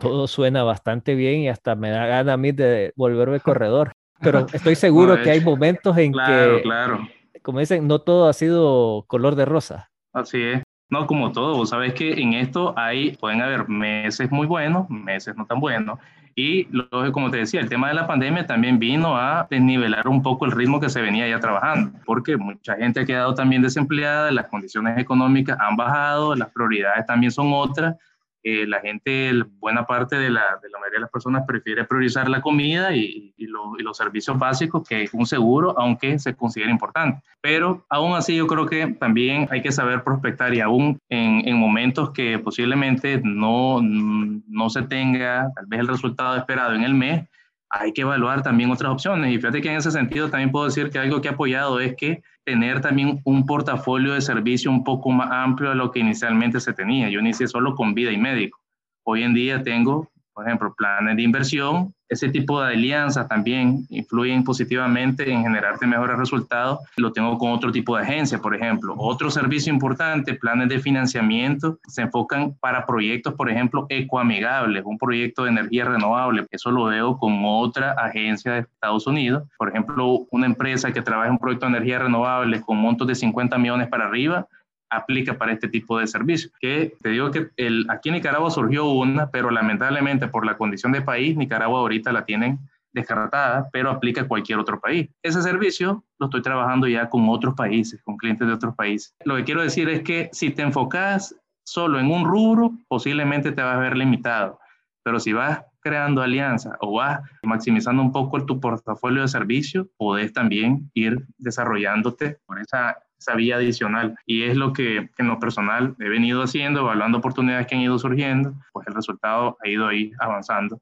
todo 0.00 0.26
suena 0.26 0.62
bastante 0.62 1.14
bien 1.14 1.40
y 1.40 1.48
hasta 1.48 1.74
me 1.74 1.90
da 1.90 2.06
gana 2.06 2.34
a 2.34 2.36
mí 2.36 2.52
de 2.52 2.92
volverme 2.96 3.40
corredor. 3.40 3.92
Pero 4.20 4.46
estoy 4.52 4.76
seguro 4.76 5.20
que 5.20 5.30
hay 5.30 5.40
momentos 5.40 5.96
en 5.98 6.12
que, 6.12 6.60
claro. 6.62 7.08
como 7.42 7.58
dicen, 7.58 7.88
no 7.88 7.98
todo 7.98 8.28
ha 8.28 8.32
sido 8.32 9.04
color 9.08 9.34
de 9.34 9.44
rosa. 9.44 9.90
Así 10.12 10.40
es. 10.40 10.62
No, 10.92 11.06
como 11.06 11.32
todo, 11.32 11.56
vos 11.56 11.70
sabes 11.70 11.94
que 11.94 12.12
en 12.20 12.34
esto 12.34 12.74
hay, 12.76 13.16
pueden 13.16 13.40
haber 13.40 13.66
meses 13.66 14.30
muy 14.30 14.46
buenos, 14.46 14.88
meses 14.90 15.34
no 15.36 15.46
tan 15.46 15.58
buenos. 15.58 15.98
Y 16.34 16.66
luego, 16.70 17.12
como 17.12 17.30
te 17.30 17.38
decía, 17.38 17.60
el 17.60 17.68
tema 17.68 17.88
de 17.88 17.94
la 17.94 18.06
pandemia 18.06 18.46
también 18.46 18.78
vino 18.78 19.16
a 19.16 19.46
desnivelar 19.50 20.08
un 20.08 20.22
poco 20.22 20.46
el 20.46 20.52
ritmo 20.52 20.80
que 20.80 20.88
se 20.88 21.02
venía 21.02 21.28
ya 21.28 21.40
trabajando, 21.40 21.98
porque 22.06 22.36
mucha 22.36 22.74
gente 22.76 23.00
ha 23.00 23.04
quedado 23.04 23.34
también 23.34 23.62
desempleada, 23.62 24.30
las 24.30 24.46
condiciones 24.46 24.98
económicas 24.98 25.58
han 25.60 25.76
bajado, 25.76 26.34
las 26.34 26.50
prioridades 26.50 27.06
también 27.06 27.30
son 27.32 27.52
otras, 27.52 27.96
eh, 28.44 28.66
la 28.66 28.80
gente, 28.80 29.32
buena 29.60 29.86
parte 29.86 30.16
de 30.16 30.30
la, 30.30 30.42
de 30.62 30.68
la, 30.68 30.78
mayoría 30.78 30.98
de 30.98 31.02
las 31.02 31.10
personas 31.10 31.44
prefiere 31.46 31.84
priorizar 31.84 32.28
la 32.28 32.40
comida 32.40 32.94
y, 32.94 33.32
y, 33.36 33.46
los 33.46 33.96
servicios 33.96 34.38
básicos 34.38 34.86
que 34.88 35.08
un 35.12 35.26
seguro, 35.26 35.78
aunque 35.78 36.18
se 36.18 36.34
considera 36.34 36.70
importante. 36.70 37.22
Pero 37.40 37.84
aún 37.88 38.14
así 38.14 38.36
yo 38.36 38.46
creo 38.46 38.66
que 38.66 38.88
también 38.94 39.48
hay 39.50 39.62
que 39.62 39.70
saber 39.70 40.02
prospectar 40.02 40.54
y 40.54 40.60
aún 40.60 40.98
en, 41.08 41.46
en 41.46 41.56
momentos 41.56 42.10
que 42.10 42.38
posiblemente 42.38 43.20
no, 43.22 43.80
no 43.82 44.70
se 44.70 44.82
tenga 44.82 45.52
tal 45.54 45.66
vez 45.66 45.80
el 45.80 45.88
resultado 45.88 46.36
esperado 46.36 46.74
en 46.74 46.82
el 46.82 46.94
mes, 46.94 47.28
hay 47.72 47.92
que 47.92 48.02
evaluar 48.02 48.42
también 48.42 48.70
otras 48.70 48.92
opciones. 48.92 49.32
Y 49.32 49.38
fíjate 49.38 49.62
que 49.62 49.70
en 49.70 49.78
ese 49.78 49.90
sentido 49.90 50.28
también 50.28 50.52
puedo 50.52 50.66
decir 50.66 50.90
que 50.90 50.98
algo 50.98 51.22
que 51.22 51.28
ha 51.28 51.32
apoyado 51.32 51.80
es 51.80 51.96
que 51.96 52.22
tener 52.44 52.82
también 52.82 53.20
un 53.24 53.46
portafolio 53.46 54.12
de 54.12 54.20
servicio 54.20 54.70
un 54.70 54.84
poco 54.84 55.10
más 55.10 55.30
amplio 55.32 55.70
de 55.70 55.76
lo 55.76 55.90
que 55.90 56.00
inicialmente 56.00 56.60
se 56.60 56.74
tenía. 56.74 57.08
Yo 57.08 57.20
inicié 57.20 57.48
solo 57.48 57.74
con 57.74 57.94
vida 57.94 58.12
y 58.12 58.18
médico. 58.18 58.60
Hoy 59.04 59.22
en 59.22 59.32
día 59.32 59.62
tengo 59.62 60.11
por 60.32 60.46
ejemplo, 60.46 60.74
planes 60.74 61.16
de 61.16 61.22
inversión, 61.22 61.94
ese 62.12 62.28
tipo 62.28 62.60
de 62.60 62.74
alianzas 62.74 63.26
también 63.26 63.86
influyen 63.88 64.44
positivamente 64.44 65.30
en 65.32 65.42
generarte 65.42 65.86
mejores 65.86 66.18
resultados. 66.18 66.80
Lo 66.98 67.10
tengo 67.10 67.38
con 67.38 67.52
otro 67.52 67.72
tipo 67.72 67.96
de 67.96 68.02
agencia, 68.02 68.38
por 68.38 68.54
ejemplo. 68.54 68.94
Otro 68.98 69.30
servicio 69.30 69.72
importante, 69.72 70.34
planes 70.34 70.68
de 70.68 70.78
financiamiento, 70.78 71.78
se 71.88 72.02
enfocan 72.02 72.54
para 72.60 72.84
proyectos, 72.84 73.32
por 73.32 73.50
ejemplo, 73.50 73.86
ecoamigables, 73.88 74.84
un 74.84 74.98
proyecto 74.98 75.44
de 75.44 75.50
energía 75.50 75.86
renovable. 75.86 76.46
Eso 76.50 76.70
lo 76.70 76.84
veo 76.84 77.16
con 77.16 77.40
otra 77.44 77.92
agencia 77.92 78.52
de 78.52 78.60
Estados 78.60 79.06
Unidos. 79.06 79.44
Por 79.56 79.70
ejemplo, 79.70 80.26
una 80.30 80.44
empresa 80.44 80.92
que 80.92 81.00
trabaja 81.00 81.28
en 81.28 81.32
un 81.32 81.38
proyecto 81.38 81.64
de 81.64 81.76
energía 81.76 81.98
renovable 81.98 82.60
con 82.60 82.76
montos 82.76 83.06
de 83.06 83.14
50 83.14 83.56
millones 83.56 83.88
para 83.88 84.04
arriba, 84.04 84.46
aplica 84.92 85.38
para 85.38 85.52
este 85.52 85.68
tipo 85.68 85.98
de 85.98 86.06
servicios. 86.06 86.52
Que 86.60 86.94
te 87.02 87.10
digo 87.10 87.30
que 87.30 87.48
el, 87.56 87.86
aquí 87.88 88.10
en 88.10 88.16
Nicaragua 88.16 88.50
surgió 88.50 88.86
una, 88.90 89.30
pero 89.30 89.50
lamentablemente 89.50 90.28
por 90.28 90.46
la 90.46 90.56
condición 90.56 90.92
de 90.92 91.02
país, 91.02 91.36
Nicaragua 91.36 91.80
ahorita 91.80 92.12
la 92.12 92.24
tienen 92.24 92.58
descartada, 92.92 93.68
pero 93.72 93.90
aplica 93.90 94.22
a 94.22 94.28
cualquier 94.28 94.58
otro 94.58 94.78
país. 94.78 95.08
Ese 95.22 95.42
servicio 95.42 96.04
lo 96.18 96.26
estoy 96.26 96.42
trabajando 96.42 96.86
ya 96.86 97.08
con 97.08 97.28
otros 97.28 97.54
países, 97.54 98.02
con 98.02 98.16
clientes 98.16 98.46
de 98.46 98.52
otros 98.52 98.74
países. 98.74 99.14
Lo 99.24 99.36
que 99.36 99.44
quiero 99.44 99.62
decir 99.62 99.88
es 99.88 100.02
que 100.02 100.28
si 100.32 100.50
te 100.50 100.62
enfocas 100.62 101.34
solo 101.64 101.98
en 101.98 102.10
un 102.10 102.24
rubro, 102.24 102.72
posiblemente 102.88 103.52
te 103.52 103.62
vas 103.62 103.76
a 103.76 103.80
ver 103.80 103.96
limitado, 103.96 104.58
pero 105.02 105.20
si 105.20 105.32
vas 105.32 105.62
creando 105.80 106.22
alianzas 106.22 106.74
o 106.80 106.94
vas 106.94 107.20
maximizando 107.42 108.02
un 108.02 108.12
poco 108.12 108.44
tu 108.46 108.60
portafolio 108.60 109.22
de 109.22 109.28
servicios, 109.28 109.86
podés 109.96 110.32
también 110.32 110.90
ir 110.94 111.26
desarrollándote 111.38 112.38
por 112.46 112.60
esa 112.60 112.96
esa 113.22 113.34
vía 113.36 113.56
adicional. 113.56 114.16
Y 114.26 114.42
es 114.42 114.56
lo 114.56 114.72
que 114.72 115.10
en 115.16 115.28
lo 115.28 115.38
personal 115.38 115.94
he 115.98 116.08
venido 116.08 116.42
haciendo, 116.42 116.80
evaluando 116.80 117.18
oportunidades 117.18 117.66
que 117.66 117.76
han 117.76 117.80
ido 117.80 117.98
surgiendo, 117.98 118.54
pues 118.72 118.86
el 118.88 118.94
resultado 118.94 119.56
ha 119.62 119.68
ido 119.68 119.86
ahí 119.86 120.12
avanzando 120.18 120.80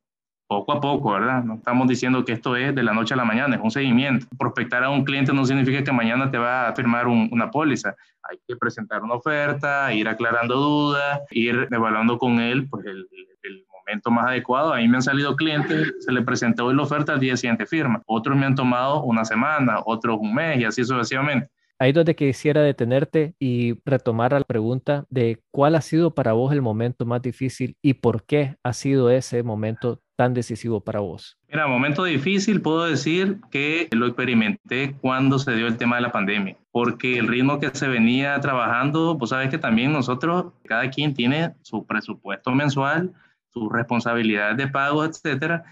poco 0.48 0.72
a 0.72 0.80
poco, 0.80 1.12
¿verdad? 1.12 1.44
No 1.44 1.54
estamos 1.54 1.86
diciendo 1.86 2.24
que 2.24 2.32
esto 2.32 2.56
es 2.56 2.74
de 2.74 2.82
la 2.82 2.92
noche 2.92 3.14
a 3.14 3.16
la 3.16 3.24
mañana, 3.24 3.54
es 3.54 3.62
un 3.62 3.70
seguimiento. 3.70 4.26
Prospectar 4.36 4.82
a 4.82 4.90
un 4.90 5.04
cliente 5.04 5.32
no 5.32 5.46
significa 5.46 5.84
que 5.84 5.92
mañana 5.92 6.28
te 6.28 6.38
va 6.38 6.68
a 6.68 6.74
firmar 6.74 7.06
una 7.06 7.52
póliza. 7.52 7.94
Hay 8.28 8.38
que 8.48 8.56
presentar 8.56 9.02
una 9.02 9.14
oferta, 9.14 9.92
ir 9.92 10.08
aclarando 10.08 10.56
dudas, 10.56 11.20
ir 11.30 11.68
evaluando 11.70 12.18
con 12.18 12.40
él 12.40 12.68
pues 12.68 12.84
el, 12.84 13.06
el 13.44 13.64
momento 13.90 14.10
más 14.10 14.28
adecuado. 14.28 14.72
A 14.72 14.78
mí 14.78 14.88
me 14.88 14.96
han 14.96 15.02
salido 15.02 15.36
clientes, 15.36 15.94
se 16.00 16.12
le 16.12 16.22
presentó 16.22 16.72
la 16.72 16.82
oferta, 16.82 17.12
al 17.12 17.20
día 17.20 17.36
siguiente 17.36 17.66
firma. 17.66 18.02
Otros 18.06 18.36
me 18.36 18.46
han 18.46 18.54
tomado 18.54 19.02
una 19.02 19.24
semana, 19.24 19.80
otros 19.84 20.18
un 20.20 20.34
mes 20.34 20.60
y 20.60 20.64
así 20.64 20.84
sucesivamente. 20.84 21.48
Ahí 21.78 21.92
donde 21.92 22.14
quisiera 22.14 22.60
detenerte 22.60 23.34
y 23.38 23.74
retomar 23.86 24.32
la 24.32 24.42
pregunta 24.42 25.06
de 25.08 25.38
cuál 25.50 25.74
ha 25.74 25.80
sido 25.80 26.14
para 26.14 26.34
vos 26.34 26.52
el 26.52 26.60
momento 26.60 27.06
más 27.06 27.22
difícil 27.22 27.74
y 27.80 27.94
por 27.94 28.24
qué 28.24 28.56
ha 28.62 28.74
sido 28.74 29.10
ese 29.10 29.42
momento 29.42 29.98
tan 30.14 30.34
decisivo 30.34 30.84
para 30.84 31.00
vos. 31.00 31.38
Mira, 31.48 31.66
momento 31.66 32.04
difícil 32.04 32.60
puedo 32.60 32.84
decir 32.84 33.38
que 33.50 33.88
lo 33.92 34.06
experimenté 34.06 34.94
cuando 35.00 35.38
se 35.38 35.54
dio 35.54 35.66
el 35.66 35.78
tema 35.78 35.96
de 35.96 36.02
la 36.02 36.12
pandemia, 36.12 36.58
porque 36.70 37.16
el 37.16 37.26
ritmo 37.26 37.58
que 37.58 37.70
se 37.70 37.88
venía 37.88 38.38
trabajando, 38.40 39.16
pues 39.16 39.30
sabes 39.30 39.48
que 39.48 39.56
también 39.56 39.90
nosotros, 39.90 40.52
cada 40.66 40.90
quien 40.90 41.14
tiene 41.14 41.54
su 41.62 41.86
presupuesto 41.86 42.54
mensual, 42.54 43.14
sus 43.52 43.70
responsabilidades 43.70 44.56
de 44.56 44.68
pago, 44.68 45.04
etcétera, 45.04 45.64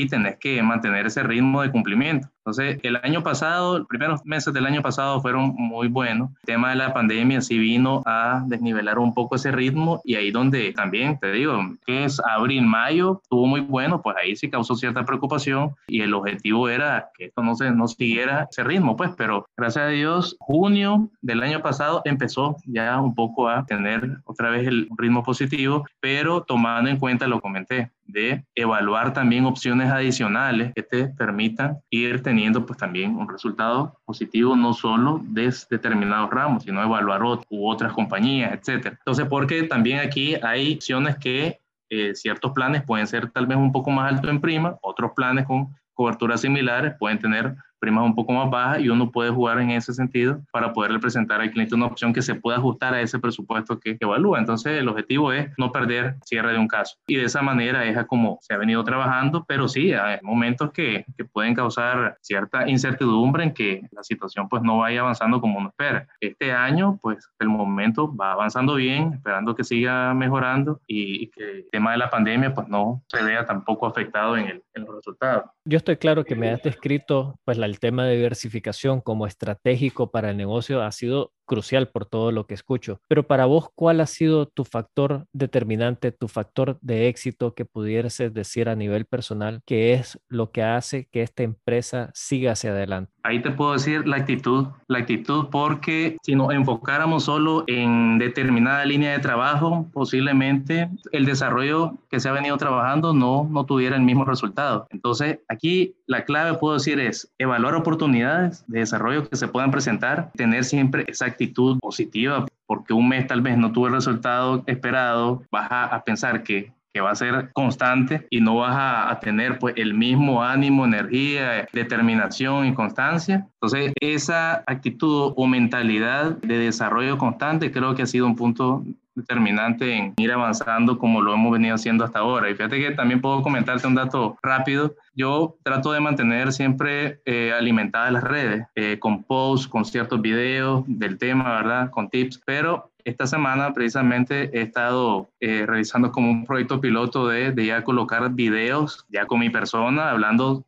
y 0.00 0.06
tenés 0.06 0.38
que 0.38 0.62
mantener 0.62 1.06
ese 1.06 1.22
ritmo 1.22 1.62
de 1.62 1.70
cumplimiento. 1.70 2.28
Entonces, 2.44 2.80
el 2.82 2.96
año 2.96 3.22
pasado, 3.22 3.78
los 3.78 3.86
primeros 3.86 4.24
meses 4.24 4.52
del 4.52 4.66
año 4.66 4.82
pasado 4.82 5.20
fueron 5.20 5.54
muy 5.56 5.86
buenos. 5.86 6.30
El 6.42 6.46
tema 6.46 6.70
de 6.70 6.76
la 6.76 6.92
pandemia 6.92 7.40
sí 7.40 7.56
vino 7.56 8.02
a 8.04 8.42
desnivelar 8.46 8.98
un 8.98 9.14
poco 9.14 9.36
ese 9.36 9.52
ritmo 9.52 10.00
y 10.04 10.16
ahí 10.16 10.32
donde 10.32 10.72
también, 10.72 11.18
te 11.20 11.30
digo, 11.30 11.60
que 11.86 12.04
es 12.04 12.20
abril, 12.20 12.62
mayo, 12.62 13.20
estuvo 13.22 13.46
muy 13.46 13.60
bueno, 13.60 14.02
pues 14.02 14.16
ahí 14.20 14.34
sí 14.34 14.50
causó 14.50 14.74
cierta 14.74 15.04
preocupación 15.04 15.76
y 15.86 16.00
el 16.00 16.14
objetivo 16.14 16.68
era 16.68 17.10
que 17.16 17.26
esto 17.26 17.42
no, 17.44 17.54
se, 17.54 17.70
no 17.70 17.86
siguiera 17.86 18.48
ese 18.50 18.64
ritmo, 18.64 18.96
pues, 18.96 19.12
pero 19.16 19.46
gracias 19.56 19.84
a 19.84 19.88
Dios, 19.88 20.36
junio 20.40 21.10
del 21.20 21.44
año 21.44 21.60
pasado 21.60 22.02
empezó 22.04 22.56
ya 22.64 23.00
un 23.00 23.14
poco 23.14 23.48
a 23.48 23.64
tener 23.66 24.18
otra 24.24 24.50
vez 24.50 24.66
el 24.66 24.88
ritmo 24.96 25.22
positivo, 25.22 25.84
pero 26.00 26.42
tomando 26.42 26.90
en 26.90 26.98
cuenta, 26.98 27.28
lo 27.28 27.40
comenté, 27.40 27.92
de 28.04 28.44
evaluar 28.54 29.12
también 29.12 29.44
opciones 29.46 29.90
adicionales 29.90 30.72
que 30.74 30.82
te 30.82 31.08
permitan 31.08 31.78
ir 31.90 32.22
teniendo 32.22 32.66
pues 32.66 32.78
también 32.78 33.16
un 33.16 33.28
resultado 33.28 33.98
positivo 34.04 34.56
no 34.56 34.72
solo 34.74 35.20
de 35.24 35.52
determinados 35.70 36.30
ramos, 36.30 36.64
sino 36.64 36.82
evaluar 36.82 37.22
u 37.22 37.68
otras 37.68 37.92
compañías, 37.92 38.52
etcétera. 38.52 38.96
Entonces, 38.98 39.26
porque 39.26 39.62
también 39.64 40.00
aquí 40.00 40.34
hay 40.42 40.74
opciones 40.74 41.16
que 41.16 41.60
eh, 41.90 42.14
ciertos 42.14 42.52
planes 42.52 42.82
pueden 42.84 43.06
ser 43.06 43.30
tal 43.30 43.46
vez 43.46 43.58
un 43.58 43.72
poco 43.72 43.90
más 43.90 44.12
altos 44.12 44.30
en 44.30 44.40
prima, 44.40 44.76
otros 44.82 45.12
planes 45.14 45.46
con 45.46 45.68
coberturas 45.94 46.40
similares 46.40 46.94
pueden 46.98 47.18
tener 47.18 47.54
primas 47.82 48.04
un 48.04 48.14
poco 48.14 48.32
más 48.32 48.48
bajas 48.48 48.80
y 48.80 48.88
uno 48.88 49.10
puede 49.10 49.30
jugar 49.30 49.58
en 49.58 49.72
ese 49.72 49.92
sentido 49.92 50.40
para 50.52 50.72
poderle 50.72 51.00
presentar 51.00 51.40
al 51.40 51.50
cliente 51.50 51.74
una 51.74 51.86
opción 51.86 52.12
que 52.12 52.22
se 52.22 52.36
pueda 52.36 52.58
ajustar 52.58 52.94
a 52.94 53.00
ese 53.00 53.18
presupuesto 53.18 53.80
que, 53.80 53.96
evalúa. 53.98 54.38
Entonces, 54.38 54.78
el 54.78 54.88
objetivo 54.88 55.32
es 55.32 55.50
no 55.58 55.72
perder 55.72 56.16
cierre 56.24 56.52
de 56.52 56.58
un 56.58 56.68
caso. 56.68 56.96
Y 57.08 57.16
de 57.16 57.24
esa 57.24 57.42
manera 57.42 57.84
es 57.84 57.98
como 58.06 58.38
se 58.40 58.54
ha 58.54 58.56
venido 58.56 58.84
trabajando, 58.84 59.44
pero 59.46 59.66
sí, 59.66 59.92
hay 59.92 60.18
momentos 60.22 60.70
que, 60.70 61.04
que 61.16 61.24
pueden 61.24 61.54
causar 61.54 62.18
cierta 62.20 62.68
incertidumbre 62.68 63.44
en 63.44 63.52
que 63.52 63.82
la 63.90 64.04
situación 64.04 64.48
pues 64.48 64.62
no 64.62 64.78
vaya 64.78 65.00
avanzando 65.00 65.40
como 65.40 65.58
uno 65.58 65.70
espera. 65.70 66.06
Este 66.20 66.52
año, 66.52 66.98
pues 67.02 67.28
el 67.40 67.48
momento 67.48 68.14
va 68.14 68.32
avanzando 68.32 68.76
bien, 68.76 69.14
esperando 69.14 69.54
que 69.56 69.64
siga 69.64 70.14
mejorando 70.14 70.80
y, 70.86 71.30
que 71.32 71.50
el 71.50 71.68
tema 71.70 71.92
de 71.92 71.98
la 71.98 72.10
pandemia 72.10 72.54
pues 72.54 72.68
no 72.68 73.02
se 73.08 73.22
vea 73.22 73.46
tampoco 73.46 73.86
afectado 73.86 74.36
en, 74.36 74.46
el, 74.46 74.62
en 74.74 74.84
los 74.84 74.96
resultados. 74.96 75.44
Yo 75.64 75.78
estoy 75.78 75.96
claro 75.96 76.24
que 76.24 76.34
me 76.34 76.50
has 76.50 76.62
descrito 76.62 77.38
pues 77.44 77.56
la 77.56 77.66
el 77.72 77.80
tema 77.80 78.04
de 78.04 78.16
diversificación 78.16 79.00
como 79.00 79.26
estratégico 79.26 80.10
para 80.10 80.30
el 80.30 80.36
negocio 80.36 80.82
ha 80.82 80.92
sido 80.92 81.32
crucial 81.52 81.88
por 81.88 82.06
todo 82.06 82.32
lo 82.32 82.46
que 82.46 82.54
escucho. 82.54 82.98
Pero 83.08 83.26
para 83.26 83.44
vos, 83.44 83.68
¿cuál 83.74 84.00
ha 84.00 84.06
sido 84.06 84.46
tu 84.46 84.64
factor 84.64 85.26
determinante, 85.34 86.10
tu 86.10 86.26
factor 86.26 86.78
de 86.80 87.08
éxito 87.08 87.54
que 87.54 87.66
pudieras 87.66 88.16
decir 88.32 88.70
a 88.70 88.74
nivel 88.74 89.04
personal, 89.04 89.60
que 89.66 89.92
es 89.92 90.18
lo 90.28 90.50
que 90.50 90.62
hace 90.62 91.08
que 91.12 91.20
esta 91.20 91.42
empresa 91.42 92.10
siga 92.14 92.52
hacia 92.52 92.70
adelante? 92.70 93.12
Ahí 93.22 93.42
te 93.42 93.50
puedo 93.50 93.74
decir 93.74 94.08
la 94.08 94.16
actitud, 94.16 94.68
la 94.88 95.00
actitud 95.00 95.48
porque 95.50 96.16
si 96.22 96.34
nos 96.34 96.54
enfocáramos 96.54 97.24
solo 97.24 97.64
en 97.66 98.18
determinada 98.18 98.86
línea 98.86 99.12
de 99.12 99.18
trabajo, 99.18 99.90
posiblemente 99.92 100.88
el 101.12 101.26
desarrollo 101.26 101.98
que 102.10 102.18
se 102.18 102.30
ha 102.30 102.32
venido 102.32 102.56
trabajando 102.56 103.12
no, 103.12 103.46
no 103.50 103.66
tuviera 103.66 103.94
el 103.96 104.02
mismo 104.02 104.24
resultado. 104.24 104.86
Entonces, 104.90 105.38
aquí 105.48 105.94
la 106.06 106.24
clave, 106.24 106.58
puedo 106.58 106.74
decir, 106.74 106.98
es 106.98 107.30
evaluar 107.38 107.74
oportunidades 107.74 108.64
de 108.66 108.80
desarrollo 108.80 109.28
que 109.28 109.36
se 109.36 109.48
puedan 109.48 109.70
presentar, 109.70 110.32
tener 110.34 110.64
siempre 110.64 111.04
esa 111.06 111.26
actitud 111.42 111.78
positiva, 111.80 112.46
porque 112.66 112.92
un 112.92 113.08
mes 113.08 113.26
tal 113.26 113.40
vez 113.40 113.58
no 113.58 113.72
tuvo 113.72 113.88
el 113.88 113.94
resultado 113.94 114.62
esperado, 114.66 115.42
vas 115.50 115.68
a, 115.70 116.02
pensar 116.04 116.42
que 116.42 116.72
que 116.94 117.00
va 117.00 117.10
a 117.10 117.14
ser 117.14 117.52
constante 117.54 118.26
y 118.28 118.42
no 118.42 118.56
vas 118.56 118.76
a, 118.76 119.10
a 119.10 119.18
tener 119.18 119.58
pues 119.58 119.74
el 119.78 119.94
mismo 119.94 120.42
ánimo, 120.42 120.84
energía, 120.84 121.66
determinación 121.72 122.66
y 122.66 122.74
constancia. 122.74 123.46
Entonces, 123.54 123.94
esa 123.98 124.62
actitud 124.66 125.32
o 125.34 125.46
mentalidad 125.46 126.36
de 126.36 126.58
desarrollo 126.58 127.16
constante 127.16 127.72
creo 127.72 127.94
que 127.94 128.02
ha 128.02 128.06
sido 128.06 128.26
un 128.26 128.36
punto 128.36 128.84
determinante 129.14 129.96
en 129.96 130.14
ir 130.16 130.32
avanzando 130.32 130.98
como 130.98 131.20
lo 131.20 131.34
hemos 131.34 131.52
venido 131.52 131.74
haciendo 131.74 132.04
hasta 132.04 132.20
ahora. 132.20 132.50
Y 132.50 132.54
fíjate 132.54 132.80
que 132.80 132.90
también 132.92 133.20
puedo 133.20 133.42
comentarte 133.42 133.86
un 133.86 133.94
dato 133.94 134.36
rápido. 134.42 134.94
Yo 135.14 135.56
trato 135.62 135.92
de 135.92 136.00
mantener 136.00 136.52
siempre 136.52 137.20
eh, 137.24 137.52
alimentadas 137.52 138.12
las 138.12 138.24
redes 138.24 138.66
eh, 138.74 138.98
con 138.98 139.24
posts, 139.24 139.68
con 139.68 139.84
ciertos 139.84 140.20
videos 140.20 140.84
del 140.86 141.18
tema, 141.18 141.56
¿verdad? 141.56 141.90
Con 141.90 142.08
tips, 142.08 142.40
pero 142.44 142.90
esta 143.04 143.26
semana 143.26 143.72
precisamente 143.74 144.56
he 144.56 144.62
estado 144.62 145.28
eh, 145.40 145.64
realizando 145.66 146.12
como 146.12 146.30
un 146.30 146.44
proyecto 146.44 146.80
piloto 146.80 147.26
de, 147.26 147.50
de 147.50 147.66
ya 147.66 147.82
colocar 147.82 148.30
videos 148.32 149.04
ya 149.08 149.26
con 149.26 149.40
mi 149.40 149.50
persona 149.50 150.10
hablando 150.10 150.64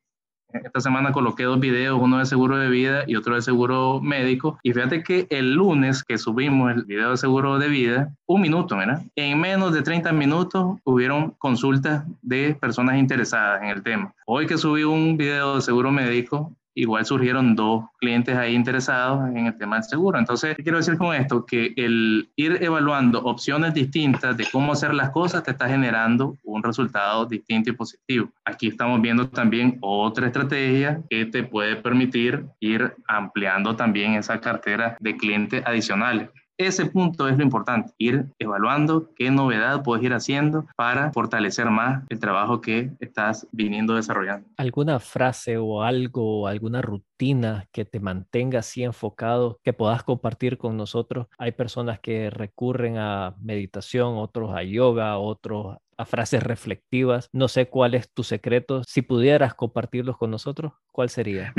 esta 0.63 0.81
semana 0.81 1.13
coloqué 1.13 1.45
dos 1.45 1.59
videos, 1.59 2.01
uno 2.01 2.19
de 2.19 2.27
seguro 2.27 2.57
de 2.57 2.69
vida 2.69 3.05
y 3.07 3.17
otro 3.17 3.35
de 3.35 3.43
seguro 3.43 4.01
médico. 4.01 4.59
Y 4.63 4.73
fíjate 4.73 5.03
que 5.03 5.27
el 5.31 5.55
lunes 5.55 6.05
que 6.05 6.19
subimos 6.19 6.73
el 6.73 6.85
video 6.85 7.11
de 7.11 7.17
seguro 7.17 7.59
de 7.59 7.69
vida, 7.69 8.13
un 8.27 8.41
minuto, 8.41 8.77
¿verdad? 8.77 9.03
En 9.17 9.41
menos 9.41 9.73
de 9.73 9.83
30 9.83 10.13
minutos 10.13 10.79
hubieron 10.85 11.31
consultas 11.39 12.05
de 12.23 12.57
personas 12.61 12.97
interesadas 12.97 13.63
en 13.63 13.69
el 13.69 13.83
tema. 13.83 14.15
Hoy 14.27 14.47
que 14.47 14.59
subí 14.59 14.85
un 14.85 15.17
video 15.17 15.57
de 15.57 15.63
seguro 15.63 15.91
médico, 15.91 16.53
igual 16.75 17.05
surgieron 17.05 17.55
dos 17.55 17.85
clientes 17.99 18.37
ahí 18.37 18.55
interesados 18.55 19.29
en 19.29 19.47
el 19.47 19.57
tema 19.57 19.77
del 19.77 19.85
seguro. 19.85 20.19
Entonces, 20.19 20.57
¿qué 20.57 20.63
quiero 20.63 20.79
decir 20.79 20.99
con 20.99 21.15
esto? 21.15 21.47
Que 21.47 21.73
el 21.77 22.29
ir 22.37 22.59
evaluando 22.63 23.21
opciones 23.23 23.75
distintas 23.75 24.37
de 24.37 24.47
cómo 24.51 24.73
hacer 24.73 24.95
las 24.95 25.11
cosas 25.11 25.43
te 25.43 25.53
está 25.53 25.69
generando 25.69 26.37
un 26.43 26.63
resultado 26.63 27.27
distinto 27.27 27.71
y 27.71 27.75
positivo. 27.75 28.29
Aquí 28.45 28.69
estamos 28.69 29.01
viendo 29.01 29.29
también 29.29 29.79
otra 29.81 30.27
estrategia 30.27 31.01
que 31.09 31.27
te 31.27 31.45
puede 31.45 31.77
permitir 31.77 32.45
ir 32.61 32.95
ampliando 33.07 33.77
también 33.77 34.15
esa 34.15 34.41
cartera 34.41 34.97
de 35.01 35.17
clientes 35.17 35.63
adicionales. 35.65 36.29
Ese 36.57 36.87
punto 36.87 37.27
es 37.27 37.37
lo 37.37 37.43
importante, 37.43 37.93
ir 37.99 38.27
evaluando 38.39 39.11
qué 39.17 39.33
novedad 39.33 39.83
puedes 39.83 40.05
ir 40.05 40.13
haciendo 40.13 40.67
para 40.77 41.13
fortalecer 41.13 41.69
más 41.69 42.05
el 42.11 42.21
trabajo 42.21 42.61
que 42.61 42.93
estás 43.01 43.49
viniendo 43.51 43.97
desarrollando. 43.97 44.47
¿Alguna 44.57 45.01
frase 45.01 45.59
o 45.59 45.83
algo, 45.83 46.47
alguna 46.47 46.81
rutina 46.81 47.67
que 47.73 47.85
te 47.85 47.99
mantenga 47.99 48.61
así 48.61 48.85
enfocado, 48.85 49.59
que 49.65 49.73
puedas 49.73 50.05
compartir 50.05 50.57
con 50.57 50.77
nosotros? 50.77 51.27
Hay 51.39 51.51
personas 51.51 51.99
que 51.99 52.31
recurren 52.31 52.99
a 52.99 53.35
meditación, 53.41 54.17
otros 54.17 54.55
a 54.55 54.63
yoga, 54.63 55.19
otros 55.19 55.79
a 55.97 56.05
frases 56.05 56.43
reflectivas. 56.43 57.29
No 57.33 57.49
sé 57.49 57.69
cuál 57.69 57.95
es 57.95 58.11
tu 58.11 58.23
secreto. 58.23 58.83
Si 58.87 59.03
pudieras 59.03 59.55
compartirlos 59.55 60.17
con 60.17 60.31
nosotros, 60.31 60.73
¿cuál 60.93 61.09
sería? 61.09 61.53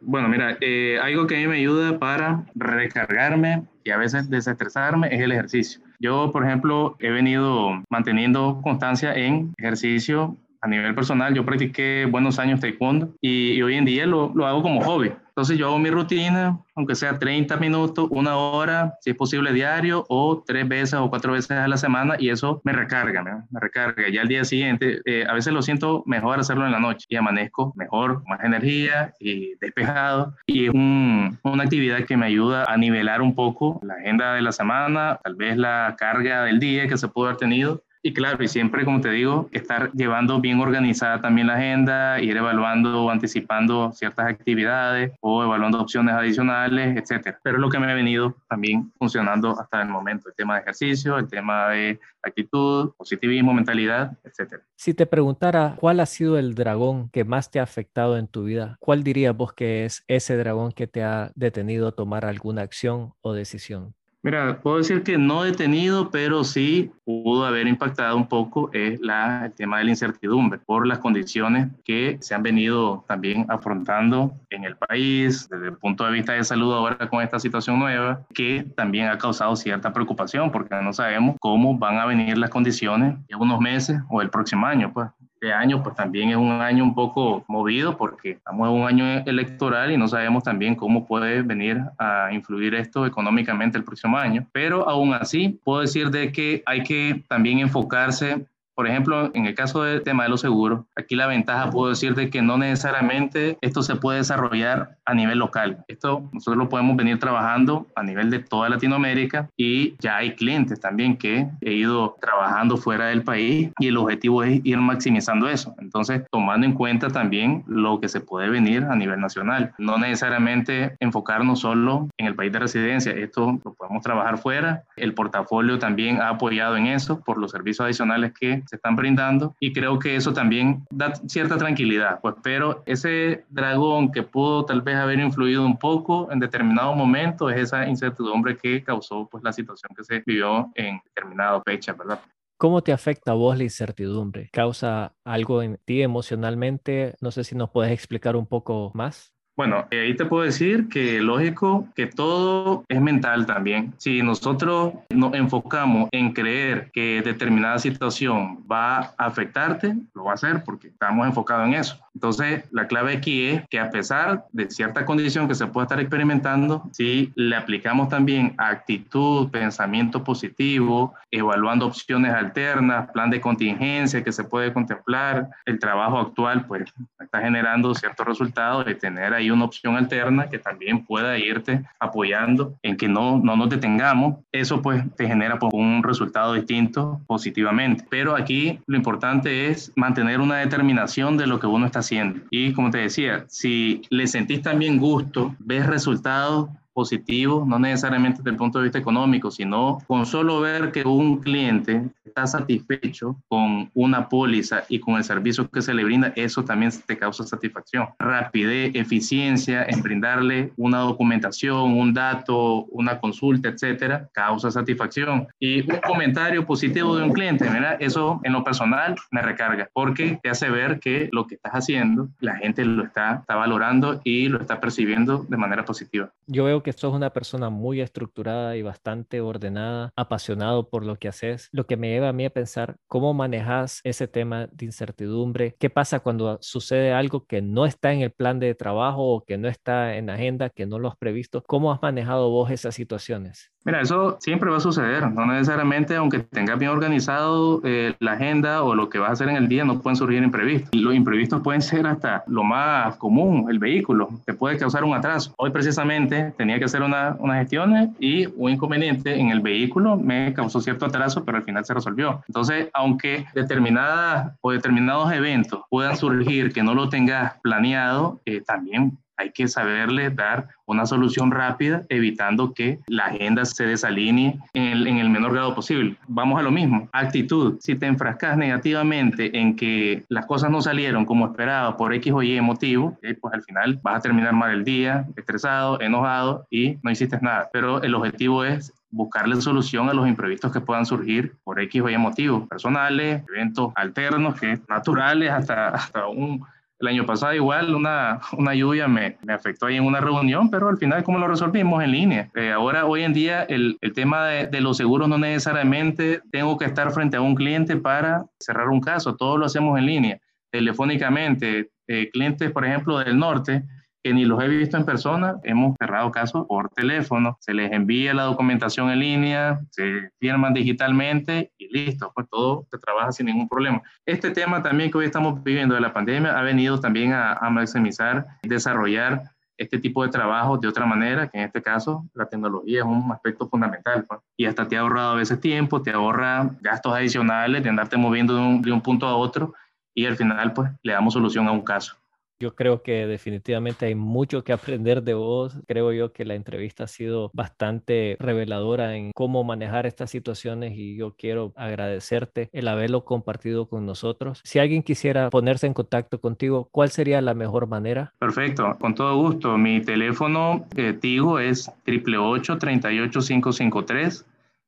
Bueno, 0.00 0.28
mira, 0.28 0.56
eh, 0.60 0.98
algo 1.02 1.26
que 1.26 1.36
a 1.36 1.38
mí 1.38 1.46
me 1.46 1.56
ayuda 1.56 1.98
para 1.98 2.46
recargarme 2.54 3.64
y 3.84 3.90
a 3.90 3.96
veces 3.96 4.30
desestresarme 4.30 5.08
es 5.14 5.20
el 5.20 5.32
ejercicio. 5.32 5.80
Yo, 5.98 6.32
por 6.32 6.44
ejemplo, 6.44 6.96
he 7.00 7.10
venido 7.10 7.82
manteniendo 7.90 8.60
constancia 8.62 9.14
en 9.14 9.52
ejercicio 9.58 10.36
a 10.60 10.68
nivel 10.68 10.94
personal. 10.94 11.34
Yo 11.34 11.44
practiqué 11.44 12.06
buenos 12.10 12.38
años 12.38 12.60
taekwondo 12.60 13.14
y, 13.20 13.60
hoy 13.62 13.74
en 13.74 13.84
día 13.84 14.06
lo, 14.06 14.32
lo 14.34 14.46
hago 14.46 14.62
como 14.62 14.80
hobby. 14.82 15.12
Entonces 15.40 15.56
yo 15.56 15.68
hago 15.68 15.78
mi 15.78 15.88
rutina, 15.88 16.58
aunque 16.74 16.94
sea 16.94 17.18
30 17.18 17.56
minutos, 17.56 18.08
una 18.10 18.36
hora, 18.36 18.96
si 19.00 19.10
es 19.10 19.16
posible 19.16 19.54
diario, 19.54 20.04
o 20.08 20.42
tres 20.46 20.68
veces 20.68 20.94
o 20.94 21.08
cuatro 21.08 21.32
veces 21.32 21.52
a 21.52 21.66
la 21.66 21.78
semana, 21.78 22.16
y 22.18 22.28
eso 22.28 22.60
me 22.62 22.72
recarga, 22.72 23.22
me, 23.22 23.60
recarga. 23.60 24.10
Ya 24.10 24.20
al 24.20 24.28
día 24.28 24.44
siguiente, 24.44 25.00
eh, 25.06 25.24
a 25.26 25.32
veces 25.32 25.54
lo 25.54 25.62
siento 25.62 26.02
mejor 26.04 26.38
hacerlo 26.40 26.66
en 26.66 26.72
la 26.72 26.80
noche 26.80 27.06
y 27.08 27.16
amanezco 27.16 27.72
mejor, 27.76 28.22
más 28.26 28.44
energía 28.44 29.14
y 29.18 29.54
despejado. 29.60 30.34
Y 30.46 30.66
es 30.66 30.74
una 30.74 31.62
actividad 31.62 32.04
que 32.04 32.18
me 32.18 32.26
ayuda 32.26 32.64
a 32.64 32.76
nivelar 32.76 33.22
un 33.22 33.34
poco 33.34 33.80
la 33.82 33.94
agenda 33.94 34.34
de 34.34 34.42
la 34.42 34.52
semana, 34.52 35.20
tal 35.22 35.36
vez 35.36 35.56
la 35.56 35.94
carga 35.96 36.44
del 36.44 36.58
día 36.60 36.86
que 36.86 36.98
se 36.98 37.08
pudo 37.08 37.26
haber 37.26 37.38
tenido 37.38 37.82
y 38.02 38.14
claro, 38.14 38.42
y 38.42 38.48
siempre, 38.48 38.84
como 38.84 39.00
te 39.00 39.10
digo, 39.10 39.48
estar 39.52 39.92
llevando 39.92 40.40
bien 40.40 40.60
organizada 40.60 41.20
también 41.20 41.48
la 41.48 41.54
agenda, 41.54 42.20
ir 42.20 42.36
evaluando 42.36 43.04
o 43.04 43.10
anticipando 43.10 43.92
ciertas 43.92 44.26
actividades 44.26 45.12
o 45.20 45.44
evaluando 45.44 45.80
opciones 45.80 46.14
adicionales, 46.14 46.96
etcétera. 46.96 47.38
Pero 47.42 47.56
es 47.56 47.60
lo 47.60 47.68
que 47.68 47.78
me 47.78 47.90
ha 47.90 47.94
venido 47.94 48.36
también 48.48 48.90
funcionando 48.98 49.58
hasta 49.60 49.82
el 49.82 49.88
momento, 49.88 50.28
el 50.28 50.34
tema 50.34 50.54
de 50.54 50.60
ejercicio, 50.62 51.18
el 51.18 51.28
tema 51.28 51.68
de 51.68 52.00
actitud, 52.22 52.92
positivismo, 52.96 53.52
mentalidad, 53.52 54.16
etcétera. 54.24 54.62
Si 54.76 54.94
te 54.94 55.04
preguntara 55.04 55.76
cuál 55.78 56.00
ha 56.00 56.06
sido 56.06 56.38
el 56.38 56.54
dragón 56.54 57.10
que 57.10 57.24
más 57.24 57.50
te 57.50 57.60
ha 57.60 57.64
afectado 57.64 58.16
en 58.16 58.28
tu 58.28 58.44
vida, 58.44 58.76
¿cuál 58.80 59.02
dirías 59.04 59.36
vos 59.36 59.52
que 59.52 59.84
es 59.84 60.04
ese 60.08 60.36
dragón 60.38 60.72
que 60.72 60.86
te 60.86 61.02
ha 61.02 61.32
detenido 61.34 61.88
a 61.88 61.92
tomar 61.92 62.24
alguna 62.24 62.62
acción 62.62 63.12
o 63.20 63.34
decisión? 63.34 63.94
Mira, 64.22 64.60
puedo 64.60 64.76
decir 64.76 65.02
que 65.02 65.16
no 65.16 65.44
detenido, 65.44 66.10
pero 66.10 66.44
sí 66.44 66.90
pudo 67.04 67.46
haber 67.46 67.66
impactado 67.66 68.18
un 68.18 68.28
poco 68.28 68.70
es 68.74 69.00
la, 69.00 69.46
el 69.46 69.52
tema 69.52 69.78
de 69.78 69.84
la 69.84 69.90
incertidumbre 69.90 70.58
por 70.58 70.86
las 70.86 70.98
condiciones 70.98 71.68
que 71.84 72.18
se 72.20 72.34
han 72.34 72.42
venido 72.42 73.02
también 73.08 73.46
afrontando 73.48 74.34
en 74.50 74.64
el 74.64 74.76
país 74.76 75.48
desde 75.48 75.68
el 75.68 75.78
punto 75.78 76.04
de 76.04 76.12
vista 76.12 76.34
de 76.34 76.44
salud 76.44 76.70
ahora 76.72 77.08
con 77.08 77.22
esta 77.22 77.40
situación 77.40 77.78
nueva, 77.78 78.20
que 78.34 78.66
también 78.76 79.08
ha 79.08 79.16
causado 79.16 79.56
cierta 79.56 79.92
preocupación 79.94 80.52
porque 80.52 80.74
no 80.82 80.92
sabemos 80.92 81.36
cómo 81.40 81.78
van 81.78 81.96
a 81.96 82.04
venir 82.04 82.36
las 82.36 82.50
condiciones 82.50 83.16
en 83.26 83.40
unos 83.40 83.58
meses 83.58 84.02
o 84.10 84.20
el 84.20 84.28
próximo 84.28 84.66
año. 84.66 84.92
Pues 84.92 85.08
este 85.40 85.54
año 85.54 85.82
pues 85.82 85.96
también 85.96 86.28
es 86.28 86.36
un 86.36 86.52
año 86.52 86.84
un 86.84 86.94
poco 86.94 87.46
movido 87.48 87.96
porque 87.96 88.32
estamos 88.32 88.68
en 88.68 88.74
un 88.74 88.86
año 88.86 89.22
electoral 89.24 89.90
y 89.90 89.96
no 89.96 90.06
sabemos 90.06 90.44
también 90.44 90.74
cómo 90.74 91.06
puede 91.06 91.40
venir 91.40 91.80
a 91.98 92.28
influir 92.30 92.74
esto 92.74 93.06
económicamente 93.06 93.78
el 93.78 93.84
próximo 93.84 94.18
año. 94.18 94.46
Pero 94.52 94.86
aún 94.86 95.14
así 95.14 95.58
puedo 95.64 95.80
decir 95.80 96.10
de 96.10 96.30
que 96.30 96.62
hay 96.66 96.82
que 96.82 97.24
también 97.26 97.60
enfocarse 97.60 98.44
por 98.80 98.88
ejemplo, 98.88 99.30
en 99.34 99.44
el 99.44 99.54
caso 99.54 99.82
del 99.82 100.02
tema 100.02 100.22
de 100.22 100.30
los 100.30 100.40
seguros, 100.40 100.86
aquí 100.96 101.14
la 101.14 101.26
ventaja 101.26 101.68
puedo 101.68 101.90
decir 101.90 102.14
de 102.14 102.30
que 102.30 102.40
no 102.40 102.56
necesariamente 102.56 103.58
esto 103.60 103.82
se 103.82 103.94
puede 103.96 104.20
desarrollar 104.20 104.96
a 105.04 105.12
nivel 105.12 105.38
local. 105.38 105.84
Esto 105.86 106.30
nosotros 106.32 106.56
lo 106.56 106.70
podemos 106.70 106.96
venir 106.96 107.18
trabajando 107.18 107.88
a 107.94 108.02
nivel 108.02 108.30
de 108.30 108.38
toda 108.38 108.70
Latinoamérica 108.70 109.50
y 109.54 109.96
ya 109.98 110.16
hay 110.16 110.34
clientes 110.34 110.80
también 110.80 111.18
que 111.18 111.46
he 111.60 111.72
ido 111.74 112.16
trabajando 112.22 112.78
fuera 112.78 113.08
del 113.08 113.22
país 113.22 113.70
y 113.78 113.88
el 113.88 113.98
objetivo 113.98 114.44
es 114.44 114.62
ir 114.64 114.78
maximizando 114.78 115.46
eso. 115.46 115.74
Entonces, 115.78 116.22
tomando 116.30 116.66
en 116.66 116.72
cuenta 116.72 117.08
también 117.08 117.64
lo 117.66 118.00
que 118.00 118.08
se 118.08 118.22
puede 118.22 118.48
venir 118.48 118.84
a 118.84 118.96
nivel 118.96 119.20
nacional. 119.20 119.74
No 119.76 119.98
necesariamente 119.98 120.96
enfocarnos 121.00 121.60
solo 121.60 122.08
en 122.16 122.24
el 122.24 122.34
país 122.34 122.50
de 122.50 122.60
residencia. 122.60 123.12
Esto 123.12 123.60
lo 123.62 123.74
podemos 123.74 124.02
trabajar 124.02 124.38
fuera. 124.38 124.84
El 124.96 125.12
portafolio 125.12 125.78
también 125.78 126.22
ha 126.22 126.30
apoyado 126.30 126.78
en 126.78 126.86
eso 126.86 127.20
por 127.20 127.36
los 127.36 127.50
servicios 127.50 127.84
adicionales 127.84 128.32
que 128.32 128.62
se 128.70 128.76
están 128.76 128.94
brindando 128.94 129.56
y 129.58 129.72
creo 129.72 129.98
que 129.98 130.14
eso 130.14 130.32
también 130.32 130.84
da 130.90 131.12
cierta 131.26 131.58
tranquilidad, 131.58 132.20
pues 132.20 132.36
pero 132.42 132.82
ese 132.86 133.44
dragón 133.50 134.12
que 134.12 134.22
pudo 134.22 134.64
tal 134.64 134.80
vez 134.80 134.96
haber 134.96 135.18
influido 135.18 135.66
un 135.66 135.76
poco 135.76 136.30
en 136.30 136.38
determinado 136.38 136.94
momento 136.94 137.50
es 137.50 137.60
esa 137.60 137.88
incertidumbre 137.88 138.56
que 138.56 138.82
causó 138.84 139.28
pues 139.28 139.42
la 139.42 139.52
situación 139.52 139.90
que 139.96 140.04
se 140.04 140.22
vivió 140.24 140.70
en 140.76 141.00
determinada 141.04 141.60
fecha, 141.62 141.92
¿verdad? 141.92 142.20
¿Cómo 142.56 142.82
te 142.82 142.92
afecta 142.92 143.32
a 143.32 143.34
vos 143.34 143.56
la 143.56 143.64
incertidumbre? 143.64 144.50
¿Causa 144.52 145.14
algo 145.24 145.62
en 145.62 145.78
ti 145.84 146.02
emocionalmente? 146.02 147.14
No 147.20 147.30
sé 147.30 147.42
si 147.42 147.56
nos 147.56 147.70
puedes 147.70 147.90
explicar 147.90 148.36
un 148.36 148.46
poco 148.46 148.92
más. 148.94 149.32
Bueno, 149.60 149.86
eh, 149.90 150.00
ahí 150.00 150.14
te 150.16 150.24
puedo 150.24 150.42
decir 150.42 150.88
que 150.88 151.20
lógico 151.20 151.86
que 151.94 152.06
todo 152.06 152.82
es 152.88 152.98
mental 152.98 153.44
también. 153.44 153.92
Si 153.98 154.22
nosotros 154.22 154.94
nos 155.10 155.34
enfocamos 155.34 156.08
en 156.12 156.32
creer 156.32 156.90
que 156.94 157.20
determinada 157.22 157.78
situación 157.78 158.64
va 158.66 159.12
a 159.18 159.26
afectarte, 159.26 159.96
lo 160.14 160.24
va 160.24 160.30
a 160.30 160.34
hacer 160.36 160.64
porque 160.64 160.88
estamos 160.88 161.26
enfocados 161.26 161.68
en 161.68 161.74
eso. 161.74 161.98
Entonces, 162.14 162.64
la 162.70 162.86
clave 162.86 163.16
aquí 163.16 163.48
es 163.48 163.62
que 163.68 163.78
a 163.78 163.90
pesar 163.90 164.46
de 164.52 164.70
cierta 164.70 165.04
condición 165.04 165.46
que 165.46 165.54
se 165.54 165.66
pueda 165.66 165.84
estar 165.84 166.00
experimentando, 166.00 166.88
si 166.92 167.30
le 167.36 167.54
aplicamos 167.54 168.08
también 168.08 168.54
actitud, 168.56 169.50
pensamiento 169.50 170.24
positivo, 170.24 171.14
evaluando 171.30 171.86
opciones 171.86 172.32
alternas, 172.32 173.10
plan 173.10 173.30
de 173.30 173.40
contingencia 173.40 174.24
que 174.24 174.32
se 174.32 174.42
puede 174.42 174.72
contemplar, 174.72 175.50
el 175.66 175.78
trabajo 175.78 176.18
actual 176.18 176.64
pues 176.66 176.92
está 177.20 177.40
generando 177.40 177.94
ciertos 177.94 178.26
resultados 178.26 178.86
de 178.86 178.94
tener 178.94 179.34
ahí 179.34 179.49
una 179.52 179.64
opción 179.64 179.96
alterna 179.96 180.48
que 180.48 180.58
también 180.58 181.04
pueda 181.04 181.38
irte 181.38 181.82
apoyando 181.98 182.74
en 182.82 182.96
que 182.96 183.08
no, 183.08 183.38
no 183.38 183.56
nos 183.56 183.70
detengamos, 183.70 184.36
eso 184.52 184.82
pues 184.82 185.04
te 185.16 185.26
genera 185.26 185.58
pues, 185.58 185.72
un 185.72 186.02
resultado 186.02 186.54
distinto 186.54 187.20
positivamente. 187.26 188.04
Pero 188.08 188.36
aquí 188.36 188.78
lo 188.86 188.96
importante 188.96 189.68
es 189.68 189.92
mantener 189.96 190.40
una 190.40 190.56
determinación 190.56 191.36
de 191.36 191.46
lo 191.46 191.60
que 191.60 191.66
uno 191.66 191.86
está 191.86 192.00
haciendo. 192.00 192.40
Y 192.50 192.72
como 192.72 192.90
te 192.90 192.98
decía, 192.98 193.44
si 193.48 194.02
le 194.10 194.26
sentís 194.26 194.62
también 194.62 194.98
gusto, 194.98 195.54
ves 195.58 195.86
resultados, 195.86 196.68
positivo, 196.92 197.64
no 197.66 197.78
necesariamente 197.78 198.38
desde 198.38 198.50
el 198.50 198.56
punto 198.56 198.78
de 198.78 198.84
vista 198.84 198.98
económico, 198.98 199.50
sino 199.50 199.98
con 200.06 200.26
solo 200.26 200.60
ver 200.60 200.92
que 200.92 201.02
un 201.04 201.38
cliente 201.38 202.10
está 202.40 202.58
satisfecho 202.58 203.36
con 203.48 203.90
una 203.94 204.28
póliza 204.28 204.84
y 204.88 204.98
con 204.98 205.16
el 205.16 205.24
servicio 205.24 205.68
que 205.70 205.82
se 205.82 205.94
le 205.94 206.04
brinda, 206.04 206.32
eso 206.36 206.64
también 206.64 206.92
te 207.06 207.18
causa 207.18 207.44
satisfacción. 207.44 208.08
Rapidez, 208.18 208.92
eficiencia 208.94 209.84
en 209.88 210.02
brindarle 210.02 210.72
una 210.76 211.00
documentación, 211.00 211.98
un 211.98 212.14
dato, 212.14 212.84
una 212.86 213.18
consulta, 213.20 213.68
etcétera, 213.68 214.28
causa 214.32 214.70
satisfacción. 214.70 215.48
Y 215.58 215.80
un 215.90 216.00
comentario 216.00 216.66
positivo 216.66 217.16
de 217.16 217.24
un 217.24 217.32
cliente, 217.32 217.68
¿verdad? 217.68 217.96
eso 218.00 218.40
en 218.44 218.52
lo 218.52 218.64
personal 218.64 219.16
me 219.30 219.42
recarga 219.42 219.88
porque 219.92 220.38
te 220.42 220.50
hace 220.50 220.70
ver 220.70 221.00
que 221.00 221.28
lo 221.32 221.46
que 221.46 221.56
estás 221.56 221.72
haciendo, 221.72 222.28
la 222.40 222.56
gente 222.56 222.84
lo 222.84 223.04
está, 223.04 223.36
está 223.40 223.56
valorando 223.56 224.20
y 224.24 224.48
lo 224.48 224.60
está 224.60 224.80
percibiendo 224.80 225.44
de 225.48 225.56
manera 225.56 225.84
positiva. 225.84 226.30
Yo 226.46 226.64
veo 226.64 226.82
que 226.82 226.92
sos 226.92 227.14
una 227.14 227.30
persona 227.30 227.70
muy 227.70 228.00
estructurada 228.00 228.76
y 228.76 228.82
bastante 228.82 229.40
ordenada, 229.40 230.12
apasionado 230.16 230.88
por 230.88 231.04
lo 231.04 231.16
que 231.16 231.28
haces, 231.28 231.68
lo 231.72 231.86
que 231.86 231.96
me 231.96 232.08
lleva 232.08 232.29
a 232.30 232.32
mí 232.32 232.44
a 232.44 232.50
pensar 232.50 232.96
cómo 233.06 233.34
manejas 233.34 234.00
ese 234.04 234.26
tema 234.26 234.68
de 234.72 234.86
incertidumbre, 234.86 235.76
qué 235.78 235.90
pasa 235.90 236.20
cuando 236.20 236.58
sucede 236.60 237.12
algo 237.12 237.44
que 237.44 237.60
no 237.60 237.86
está 237.86 238.12
en 238.12 238.22
el 238.22 238.30
plan 238.30 238.58
de 238.58 238.74
trabajo 238.74 239.34
o 239.34 239.44
que 239.44 239.58
no 239.58 239.68
está 239.68 240.16
en 240.16 240.30
agenda, 240.30 240.70
que 240.70 240.86
no 240.86 240.98
lo 240.98 241.08
has 241.08 241.16
previsto, 241.16 241.62
¿cómo 241.66 241.92
has 241.92 242.00
manejado 242.02 242.50
vos 242.50 242.70
esas 242.70 242.94
situaciones? 242.94 243.70
Mira, 243.82 244.02
eso 244.02 244.36
siempre 244.40 244.70
va 244.70 244.76
a 244.76 244.80
suceder, 244.80 245.30
no 245.30 245.46
necesariamente 245.46 246.14
aunque 246.14 246.40
tengas 246.40 246.78
bien 246.78 246.90
organizado 246.90 247.80
eh, 247.82 248.14
la 248.20 248.32
agenda 248.32 248.82
o 248.82 248.94
lo 248.94 249.08
que 249.08 249.18
vas 249.18 249.30
a 249.30 249.32
hacer 249.32 249.48
en 249.48 249.56
el 249.56 249.68
día, 249.68 249.84
no 249.84 250.00
pueden 250.00 250.16
surgir 250.16 250.42
imprevistos. 250.42 250.90
Los 250.92 251.14
imprevistos 251.14 251.62
pueden 251.62 251.80
ser 251.80 252.06
hasta 252.06 252.44
lo 252.46 252.62
más 252.62 253.16
común, 253.16 253.68
el 253.70 253.78
vehículo, 253.78 254.28
te 254.44 254.52
puede 254.52 254.76
causar 254.76 255.02
un 255.02 255.14
atraso. 255.14 255.54
Hoy 255.56 255.70
precisamente 255.70 256.52
tenía 256.58 256.78
que 256.78 256.84
hacer 256.84 257.02
unas 257.02 257.36
una 257.38 257.54
gestiones 257.54 258.10
y 258.18 258.46
un 258.56 258.70
inconveniente 258.70 259.38
en 259.38 259.48
el 259.48 259.60
vehículo 259.60 260.16
me 260.16 260.52
causó 260.52 260.80
cierto 260.80 261.06
atraso, 261.06 261.44
pero 261.44 261.56
al 261.56 261.64
final 261.64 261.84
se 261.84 261.94
resolvió. 261.94 262.09
Entonces, 262.48 262.88
aunque 262.92 263.46
determinadas 263.54 264.56
o 264.60 264.72
determinados 264.72 265.32
eventos 265.32 265.82
puedan 265.88 266.16
surgir 266.16 266.72
que 266.72 266.82
no 266.82 266.94
lo 266.94 267.08
tengas 267.08 267.54
planeado, 267.62 268.40
eh, 268.44 268.60
también 268.60 269.18
hay 269.40 269.52
que 269.52 269.68
saberle 269.68 270.28
dar 270.30 270.68
una 270.84 271.06
solución 271.06 271.50
rápida, 271.50 272.02
evitando 272.10 272.74
que 272.74 272.98
la 273.06 273.26
agenda 273.26 273.64
se 273.64 273.86
desalinee 273.86 274.58
en 274.74 274.82
el, 274.82 275.06
en 275.06 275.16
el, 275.16 275.30
menor 275.30 275.54
grado 275.54 275.74
posible. 275.74 276.16
Vamos 276.28 276.60
a 276.60 276.62
lo 276.62 276.70
mismo, 276.70 277.08
actitud. 277.12 277.78
Si 277.80 277.94
te 277.94 278.06
enfrascas 278.06 278.58
negativamente 278.58 279.58
en 279.58 279.76
que 279.76 280.24
las 280.28 280.44
cosas 280.44 280.70
no 280.70 280.82
salieron 280.82 281.24
como 281.24 281.46
esperaba 281.46 281.96
por 281.96 282.12
X 282.12 282.32
o 282.34 282.42
Y 282.42 282.60
motivo, 282.60 283.16
eh, 283.22 283.34
pues 283.40 283.54
al 283.54 283.62
final 283.62 283.98
vas 284.02 284.16
a 284.16 284.20
terminar 284.20 284.52
mal 284.52 284.72
el 284.72 284.84
día, 284.84 285.26
estresado, 285.36 286.00
enojado 286.02 286.66
y 286.68 286.98
no 287.02 287.10
hiciste 287.10 287.38
nada. 287.40 287.70
Pero 287.72 288.02
el 288.02 288.14
objetivo 288.14 288.64
es 288.64 288.92
buscarle 289.10 289.60
solución 289.60 290.08
a 290.08 290.14
los 290.14 290.28
imprevistos 290.28 290.72
que 290.72 290.80
puedan 290.80 291.06
surgir 291.06 291.56
por 291.64 291.80
X 291.80 292.02
o 292.02 292.08
Y 292.08 292.16
motivos, 292.16 292.68
personales, 292.68 293.42
eventos 293.48 293.92
alternos, 293.96 294.58
que 294.58 294.78
naturales, 294.88 295.50
hasta, 295.50 295.88
hasta 295.88 296.26
un 296.26 296.64
el 297.00 297.08
año 297.08 297.24
pasado 297.24 297.54
igual 297.54 297.94
una, 297.94 298.40
una 298.56 298.74
lluvia 298.74 299.08
me, 299.08 299.38
me, 299.42 299.54
afectó 299.54 299.86
ahí 299.86 299.96
en 299.96 300.04
una 300.04 300.20
reunión, 300.20 300.70
pero 300.70 300.88
al 300.88 300.98
final 300.98 301.24
cómo 301.24 301.38
lo 301.38 301.48
resolvimos 301.48 302.04
en 302.04 302.10
línea. 302.10 302.50
Eh, 302.54 302.72
ahora, 302.72 303.06
hoy 303.06 303.22
en 303.22 303.32
día, 303.32 303.62
el, 303.62 303.96
el 304.02 304.12
tema 304.12 304.46
de, 304.46 304.66
de, 304.66 304.80
los 304.82 304.98
seguros 304.98 305.26
no 305.28 305.38
necesariamente 305.38 306.42
tengo 306.52 306.76
que 306.76 306.84
estar 306.84 307.10
frente 307.10 307.38
a 307.38 307.40
un 307.40 307.54
cliente 307.54 307.96
para 307.96 308.44
cerrar 308.58 308.88
un 308.88 309.00
caso, 309.00 309.34
todo 309.34 309.56
lo 309.56 309.66
hacemos 309.66 309.98
en 309.98 310.06
línea, 310.06 310.40
telefónicamente. 310.70 311.90
Eh, 312.06 312.28
clientes, 312.32 312.70
por 312.72 312.84
ejemplo, 312.84 313.18
del 313.18 313.38
norte, 313.38 313.84
que 314.22 314.34
ni 314.34 314.44
los 314.44 314.62
he 314.62 314.68
visto 314.68 314.96
en 314.96 315.04
persona, 315.04 315.56
hemos 315.64 315.96
cerrado 315.98 316.30
casos 316.30 316.66
por 316.66 316.90
teléfono, 316.90 317.56
se 317.60 317.72
les 317.74 317.92
envía 317.92 318.34
la 318.34 318.44
documentación 318.44 319.10
en 319.10 319.20
línea, 319.20 319.80
se 319.90 320.30
firman 320.38 320.74
digitalmente 320.74 321.72
y 321.78 321.88
listo, 321.88 322.30
pues 322.34 322.46
todo 322.50 322.86
se 322.90 322.98
trabaja 322.98 323.32
sin 323.32 323.46
ningún 323.46 323.68
problema. 323.68 324.02
Este 324.26 324.50
tema 324.50 324.82
también 324.82 325.10
que 325.10 325.18
hoy 325.18 325.26
estamos 325.26 325.62
viviendo 325.62 325.94
de 325.94 326.00
la 326.00 326.12
pandemia 326.12 326.58
ha 326.58 326.62
venido 326.62 327.00
también 327.00 327.32
a, 327.32 327.54
a 327.54 327.70
maximizar, 327.70 328.46
desarrollar 328.62 329.42
este 329.80 329.98
tipo 329.98 330.22
de 330.22 330.28
trabajo 330.28 330.76
de 330.76 330.86
otra 330.86 331.06
manera, 331.06 331.48
que 331.48 331.56
en 331.56 331.64
este 331.64 331.80
caso 331.80 332.26
la 332.34 332.46
tecnología 332.46 332.98
es 332.98 333.06
un 333.06 333.32
aspecto 333.32 333.66
fundamental. 333.66 334.26
Pues. 334.28 334.40
Y 334.54 334.66
hasta 334.66 334.86
te 334.86 334.98
ha 334.98 335.00
ahorrado 335.00 335.30
a 335.30 335.36
veces 335.36 335.58
tiempo, 335.58 336.02
te 336.02 336.10
ahorra 336.10 336.70
gastos 336.82 337.14
adicionales 337.14 337.82
de 337.82 337.88
andarte 337.88 338.18
moviendo 338.18 338.54
de 338.54 338.60
un, 338.60 338.82
de 338.82 338.92
un 338.92 339.00
punto 339.00 339.26
a 339.26 339.34
otro 339.34 339.72
y 340.14 340.26
al 340.26 340.36
final 340.36 340.74
pues 340.74 340.90
le 341.02 341.14
damos 341.14 341.32
solución 341.32 341.66
a 341.66 341.72
un 341.72 341.80
caso. 341.80 342.16
Yo 342.60 342.74
creo 342.74 343.02
que 343.02 343.26
definitivamente 343.26 344.04
hay 344.04 344.14
mucho 344.14 344.62
que 344.64 344.74
aprender 344.74 345.22
de 345.22 345.32
vos. 345.32 345.78
Creo 345.88 346.12
yo 346.12 346.34
que 346.34 346.44
la 346.44 346.54
entrevista 346.54 347.04
ha 347.04 347.06
sido 347.06 347.50
bastante 347.54 348.36
reveladora 348.38 349.16
en 349.16 349.30
cómo 349.34 349.64
manejar 349.64 350.04
estas 350.04 350.30
situaciones 350.30 350.92
y 350.94 351.16
yo 351.16 351.34
quiero 351.38 351.72
agradecerte 351.74 352.68
el 352.74 352.88
haberlo 352.88 353.24
compartido 353.24 353.88
con 353.88 354.04
nosotros. 354.04 354.60
Si 354.62 354.78
alguien 354.78 355.02
quisiera 355.02 355.48
ponerse 355.48 355.86
en 355.86 355.94
contacto 355.94 356.38
contigo, 356.38 356.90
¿cuál 356.92 357.08
sería 357.08 357.40
la 357.40 357.54
mejor 357.54 357.86
manera? 357.86 358.34
Perfecto, 358.38 358.94
con 359.00 359.14
todo 359.14 359.34
gusto. 359.36 359.78
Mi 359.78 360.02
teléfono 360.02 360.84
eh, 360.96 361.14
Tigo 361.14 361.58
es 361.58 361.90
888-38553. 362.06 364.44